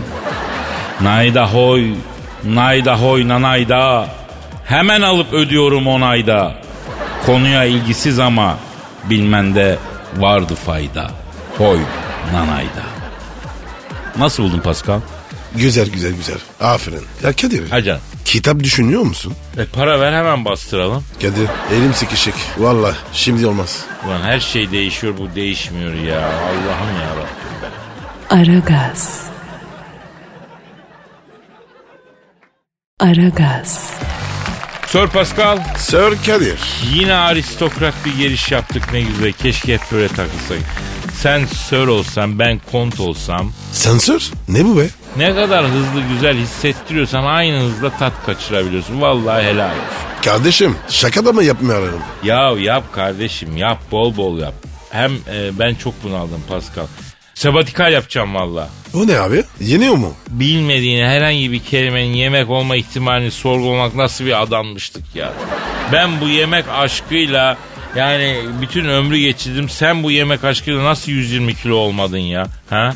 Nayda 1.00 1.52
hoy, 1.52 1.86
nayda 2.44 3.00
hoy 3.00 3.28
nanayda, 3.28 4.08
hemen 4.64 5.00
alıp 5.00 5.32
ödüyorum 5.32 5.86
onayda. 5.86 6.65
Konuya 7.26 7.64
ilgisiz 7.64 8.18
ama 8.18 8.58
bilmende 9.10 9.78
vardı 10.16 10.54
fayda. 10.66 11.10
Hoy 11.58 11.78
nanayda. 12.32 12.82
Nasıl 14.18 14.42
buldun 14.42 14.58
Pascal? 14.60 15.00
Güzel 15.54 15.88
güzel 15.90 16.12
güzel. 16.12 16.38
Aferin. 16.60 17.02
Ya 17.24 17.32
Kadir. 17.32 17.70
Hacan. 17.70 17.98
Kitap 18.24 18.60
düşünüyor 18.60 19.02
musun? 19.02 19.34
E 19.58 19.64
para 19.64 20.00
ver 20.00 20.12
hemen 20.12 20.44
bastıralım. 20.44 21.04
Kadir 21.22 21.48
elim 21.72 21.94
sıkışık. 21.94 22.34
Valla 22.58 22.94
şimdi 23.12 23.46
olmaz. 23.46 23.84
Ulan 24.06 24.22
her 24.22 24.40
şey 24.40 24.70
değişiyor 24.72 25.14
bu 25.18 25.34
değişmiyor 25.34 25.94
ya. 25.94 26.20
Allah'ım 26.26 26.96
ya 27.00 27.10
Rabbim. 27.16 28.50
Aragaz. 28.52 29.22
Aragaz. 33.00 33.90
Sir 34.96 35.06
Pascal 35.06 35.58
Sir 35.78 36.24
Kadir. 36.26 36.58
yine 36.94 37.14
aristokrat 37.14 37.94
bir 38.04 38.16
giriş 38.16 38.52
yaptık 38.52 38.92
ne 38.92 39.00
güzel. 39.00 39.32
Keşke 39.32 39.74
hep 39.74 39.80
böyle 39.92 40.08
takılsak. 40.08 40.58
Sen 41.14 41.44
Sir 41.44 41.86
olsan 41.86 42.38
ben 42.38 42.60
kont 42.72 43.00
olsam 43.00 43.52
Sensör? 43.72 44.30
Ne 44.48 44.64
bu 44.64 44.78
be? 44.78 44.86
ne 45.16 45.34
kadar 45.34 45.64
hızlı 45.64 46.00
güzel 46.12 46.36
hissettiriyorsan 46.36 47.24
aynı 47.24 47.60
hızla 47.60 47.90
tat 47.90 48.12
kaçırabiliyorsun. 48.26 49.00
Vallahi 49.00 49.44
helal 49.44 49.70
olsun. 49.70 49.80
Kardeşim 50.24 50.76
şaka 50.88 51.24
da 51.24 51.32
mı 51.32 51.44
yapmıyorum? 51.44 52.00
Ya 52.22 52.50
yap 52.58 52.84
kardeşim 52.92 53.56
yap 53.56 53.78
bol 53.90 54.16
bol 54.16 54.38
yap. 54.38 54.54
Hem 54.90 55.12
e, 55.12 55.58
ben 55.58 55.74
çok 55.74 56.04
bunaldım 56.04 56.42
Pascal. 56.48 56.86
Sabatikal 57.36 57.92
yapacağım 57.92 58.34
valla. 58.34 58.68
O 58.94 59.06
ne 59.06 59.18
abi? 59.18 59.44
Yeniyor 59.60 59.94
mu? 59.94 60.14
Bilmediğin 60.28 61.06
herhangi 61.06 61.52
bir 61.52 61.58
kelimenin 61.58 62.14
yemek 62.14 62.50
olma 62.50 62.76
ihtimalini 62.76 63.30
sorgulamak 63.30 63.94
nasıl 63.94 64.24
bir 64.24 64.42
adammıştık 64.42 65.04
ya. 65.14 65.32
Ben 65.92 66.20
bu 66.20 66.28
yemek 66.28 66.64
aşkıyla 66.68 67.56
yani 67.96 68.36
bütün 68.60 68.84
ömrü 68.84 69.18
geçirdim. 69.18 69.68
Sen 69.68 70.02
bu 70.02 70.10
yemek 70.10 70.44
aşkıyla 70.44 70.84
nasıl 70.84 71.12
120 71.12 71.54
kilo 71.54 71.74
olmadın 71.76 72.18
ya? 72.18 72.46
Ha? 72.70 72.94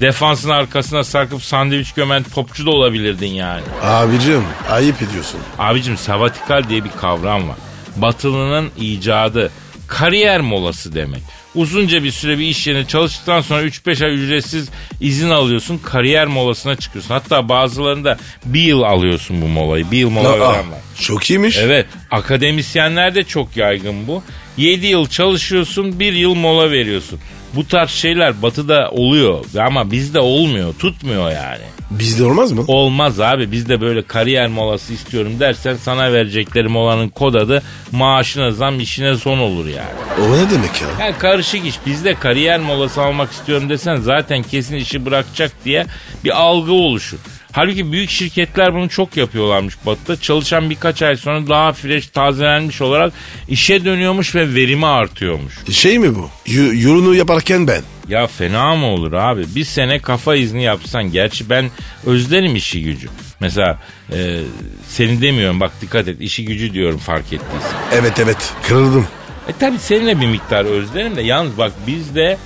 Defansın 0.00 0.50
arkasına 0.50 1.04
sarkıp 1.04 1.42
sandviç 1.42 1.92
gömen 1.92 2.22
topçu 2.22 2.66
da 2.66 2.70
olabilirdin 2.70 3.30
yani. 3.30 3.62
Abicim 3.82 4.44
ayıp 4.70 5.02
ediyorsun. 5.02 5.40
Abicim 5.58 5.96
sabatikal 5.96 6.68
diye 6.68 6.84
bir 6.84 6.90
kavram 7.00 7.48
var. 7.48 7.56
Batılının 7.96 8.70
icadı. 8.78 9.50
Kariyer 9.88 10.40
molası 10.40 10.94
demek. 10.94 11.22
Uzunca 11.54 12.04
bir 12.04 12.10
süre 12.10 12.38
bir 12.38 12.44
iş 12.44 12.66
yerine 12.66 12.86
çalıştıktan 12.86 13.40
sonra 13.40 13.62
3-5 13.62 14.04
ay 14.04 14.14
ücretsiz 14.14 14.68
izin 15.00 15.30
alıyorsun. 15.30 15.78
Kariyer 15.78 16.26
molasına 16.26 16.76
çıkıyorsun. 16.76 17.14
Hatta 17.14 17.48
bazılarında 17.48 18.18
bir 18.44 18.60
yıl 18.60 18.82
alıyorsun 18.82 19.42
bu 19.42 19.46
molayı. 19.48 19.90
Bir 19.90 19.98
yıl 19.98 20.10
mola 20.10 20.28
Aa, 20.28 20.40
veren 20.40 20.72
var. 20.72 20.78
çok 21.00 21.30
iyiymiş. 21.30 21.56
Evet 21.58 21.86
akademisyenlerde 22.10 23.24
çok 23.24 23.56
yaygın 23.56 24.06
bu. 24.06 24.22
7 24.56 24.86
yıl 24.86 25.06
çalışıyorsun 25.08 26.00
bir 26.00 26.12
yıl 26.12 26.34
mola 26.34 26.70
veriyorsun. 26.70 27.20
Bu 27.54 27.68
tarz 27.68 27.90
şeyler 27.90 28.42
batıda 28.42 28.90
oluyor 28.90 29.44
ama 29.60 29.90
bizde 29.90 30.20
olmuyor 30.20 30.74
tutmuyor 30.78 31.30
yani. 31.30 31.62
Bizde 31.90 32.24
olmaz 32.24 32.52
mı? 32.52 32.64
Olmaz 32.66 33.20
abi 33.20 33.52
bizde 33.52 33.80
böyle 33.80 34.02
kariyer 34.02 34.48
molası 34.48 34.92
istiyorum 34.92 35.32
dersen 35.40 35.76
sana 35.76 36.12
verecekleri 36.12 36.68
molanın 36.68 37.08
kod 37.08 37.34
adı 37.34 37.62
maaşına 37.92 38.50
zam 38.50 38.80
işine 38.80 39.16
son 39.16 39.38
olur 39.38 39.66
yani. 39.66 39.90
O 40.28 40.32
ne 40.36 40.50
demek 40.50 40.82
ya? 40.82 40.88
Yani 41.06 41.18
karışık 41.18 41.66
iş 41.66 41.78
bizde 41.86 42.14
kariyer 42.14 42.60
molası 42.60 43.02
almak 43.02 43.32
istiyorum 43.32 43.68
desen 43.68 43.96
zaten 43.96 44.42
kesin 44.42 44.76
işi 44.76 45.06
bırakacak 45.06 45.52
diye 45.64 45.86
bir 46.24 46.40
algı 46.40 46.72
oluşur. 46.72 47.18
Halbuki 47.52 47.92
büyük 47.92 48.10
şirketler 48.10 48.74
bunu 48.74 48.88
çok 48.88 49.16
yapıyorlarmış 49.16 49.76
batıda. 49.86 50.20
Çalışan 50.20 50.70
birkaç 50.70 51.02
ay 51.02 51.16
sonra 51.16 51.46
daha 51.48 51.72
fresh 51.72 52.06
tazelenmiş 52.06 52.80
olarak 52.80 53.12
işe 53.48 53.84
dönüyormuş 53.84 54.34
ve 54.34 54.54
verimi 54.54 54.86
artıyormuş. 54.86 55.54
Şey 55.72 55.98
mi 55.98 56.14
bu? 56.14 56.30
Y- 56.46 56.80
yorunu 56.80 57.14
yaparken 57.14 57.66
ben. 57.66 57.82
Ya 58.08 58.26
fena 58.26 58.74
mı 58.74 58.86
olur 58.86 59.12
abi? 59.12 59.44
Bir 59.54 59.64
sene 59.64 59.98
kafa 59.98 60.34
izni 60.36 60.62
yapsan. 60.62 61.12
Gerçi 61.12 61.50
ben 61.50 61.70
özlerim 62.06 62.56
işi 62.56 62.82
gücü. 62.82 63.08
Mesela 63.40 63.78
e, 64.12 64.40
seni 64.88 65.22
demiyorum 65.22 65.60
bak 65.60 65.72
dikkat 65.80 66.08
et 66.08 66.20
işi 66.20 66.44
gücü 66.44 66.72
diyorum 66.72 66.98
fark 66.98 67.24
ettiysen. 67.24 67.70
Evet 67.92 68.12
evet 68.20 68.52
kırıldım. 68.68 69.06
E 69.48 69.52
tabi 69.60 69.78
seninle 69.78 70.20
bir 70.20 70.26
miktar 70.26 70.64
özlerim 70.64 71.16
de 71.16 71.22
yalnız 71.22 71.58
bak 71.58 71.72
bizde 71.86 72.38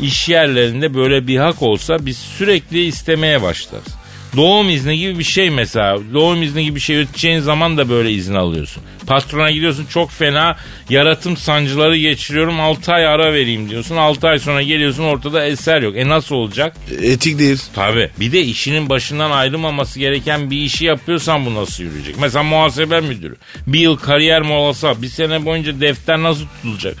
iş 0.00 0.28
yerlerinde 0.28 0.94
böyle 0.94 1.26
bir 1.26 1.36
hak 1.36 1.62
olsa 1.62 2.06
biz 2.06 2.18
sürekli 2.18 2.84
istemeye 2.84 3.42
başlarız. 3.42 3.95
Doğum 4.36 4.70
izni 4.70 4.98
gibi 4.98 5.18
bir 5.18 5.24
şey 5.24 5.50
mesela. 5.50 5.98
Doğum 6.14 6.42
izni 6.42 6.64
gibi 6.64 6.74
bir 6.74 6.80
şey 6.80 6.98
öteceğin 6.98 7.40
zaman 7.40 7.76
da 7.76 7.88
böyle 7.88 8.12
izin 8.12 8.34
alıyorsun. 8.34 8.82
Patrona 9.06 9.50
gidiyorsun 9.50 9.86
çok 9.86 10.10
fena 10.10 10.56
yaratım 10.90 11.36
sancıları 11.36 11.96
geçiriyorum 11.96 12.60
6 12.60 12.92
ay 12.92 13.06
ara 13.06 13.32
vereyim 13.32 13.70
diyorsun. 13.70 13.96
6 13.96 14.28
ay 14.28 14.38
sonra 14.38 14.62
geliyorsun 14.62 15.04
ortada 15.04 15.46
eser 15.46 15.82
yok. 15.82 15.96
E 15.96 16.08
nasıl 16.08 16.34
olacak? 16.34 16.76
Etik 17.02 17.38
değil. 17.38 17.62
Tabi. 17.74 18.10
Bir 18.20 18.32
de 18.32 18.40
işinin 18.40 18.90
başından 18.90 19.30
ayrılmaması 19.30 19.98
gereken 19.98 20.50
bir 20.50 20.60
işi 20.60 20.84
yapıyorsan 20.84 21.46
bu 21.46 21.54
nasıl 21.54 21.84
yürüyecek? 21.84 22.16
Mesela 22.20 22.42
muhasebe 22.42 23.00
müdürü. 23.00 23.36
Bir 23.66 23.80
yıl 23.80 23.96
kariyer 23.96 24.42
molası. 24.42 24.94
Bir 25.02 25.08
sene 25.08 25.44
boyunca 25.44 25.80
defter 25.80 26.22
nasıl 26.22 26.46
tutulacak? 26.46 26.96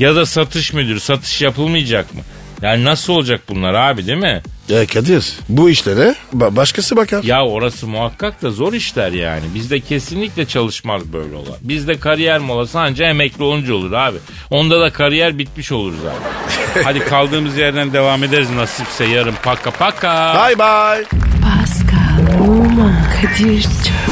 Ya 0.00 0.16
da 0.16 0.26
satış 0.26 0.72
müdürü. 0.72 1.00
Satış 1.00 1.42
yapılmayacak 1.42 2.14
mı? 2.14 2.20
Yani 2.62 2.84
nasıl 2.84 3.12
olacak 3.12 3.40
bunlar 3.48 3.74
abi 3.74 4.06
değil 4.06 4.18
mi? 4.18 4.42
Ya 4.68 4.86
Kadir 4.86 5.32
bu 5.48 5.70
işlere 5.70 6.14
ba- 6.36 6.56
başkası 6.56 6.96
bakar. 6.96 7.22
Ya 7.24 7.46
orası 7.46 7.86
muhakkak 7.86 8.42
da 8.42 8.50
zor 8.50 8.72
işler 8.72 9.12
yani. 9.12 9.42
Bizde 9.54 9.80
kesinlikle 9.80 10.44
çalışmaz 10.46 11.12
böyle 11.12 11.34
olan. 11.34 11.56
Bizde 11.60 11.98
kariyer 12.00 12.38
molası 12.38 12.80
anca 12.80 13.06
emekli 13.06 13.42
olunca 13.44 13.74
olur 13.74 13.92
abi. 13.92 14.18
Onda 14.50 14.80
da 14.80 14.92
kariyer 14.92 15.38
bitmiş 15.38 15.72
olur 15.72 15.94
zaten. 16.02 16.82
Hadi 16.84 16.98
kaldığımız 17.04 17.56
yerden 17.56 17.92
devam 17.92 18.24
ederiz 18.24 18.50
nasipse 18.50 19.04
yarın. 19.04 19.34
Paka 19.42 19.70
paka. 19.70 20.34
Bye 20.48 20.58
bye. 20.58 21.04
Pascal, 21.42 22.48
Oman, 22.48 22.94
Kadir 23.22 23.62
çok 23.62 24.11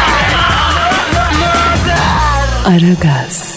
Aragaz. 2.65 3.50